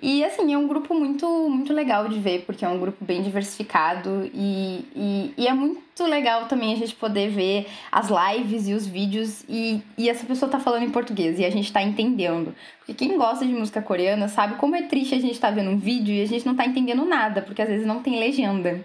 [0.01, 3.23] E assim, é um grupo muito, muito legal de ver, porque é um grupo bem
[3.23, 8.74] diversificado e, e, e, é muito legal também a gente poder ver as lives e
[8.74, 12.55] os vídeos e, e essa pessoa tá falando em português e a gente tá entendendo.
[12.78, 15.78] Porque quem gosta de música coreana sabe como é triste a gente tá vendo um
[15.78, 18.85] vídeo e a gente não tá entendendo nada, porque às vezes não tem legenda.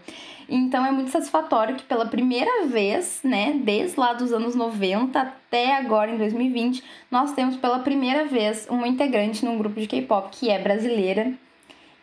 [0.53, 5.77] Então é muito satisfatório que pela primeira vez, né, desde lá dos anos 90 até
[5.77, 10.49] agora em 2020, nós temos pela primeira vez uma integrante num grupo de K-pop que
[10.49, 11.31] é brasileira.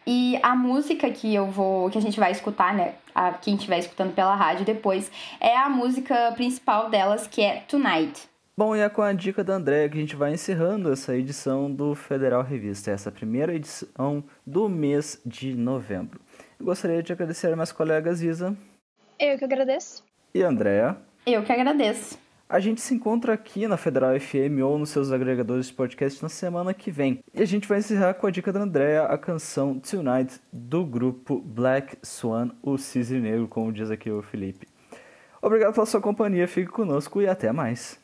[0.07, 3.81] E a música que eu vou, que a gente vai escutar, né, a quem estiver
[3.81, 8.31] escutando pela rádio depois, é a música principal delas, que é Tonight.
[8.57, 11.71] Bom, e é com a dica da André que a gente vai encerrando essa edição
[11.71, 16.19] do Federal Revista, essa primeira edição do mês de novembro.
[16.61, 18.57] Gostaria de agradecer a minhas colegas Isa.
[19.19, 20.05] Eu que agradeço.
[20.35, 20.97] E Andréa.
[21.25, 22.19] Eu que agradeço.
[22.49, 26.29] A gente se encontra aqui na Federal FM ou nos seus agregadores de podcast na
[26.29, 27.21] semana que vem.
[27.33, 31.41] E a gente vai encerrar com a dica da Andrea, a canção Tonight do grupo
[31.41, 34.67] Black Swan, o cisne negro, como diz aqui o Felipe.
[35.43, 38.01] Obrigado pela sua companhia, fique conosco e até mais.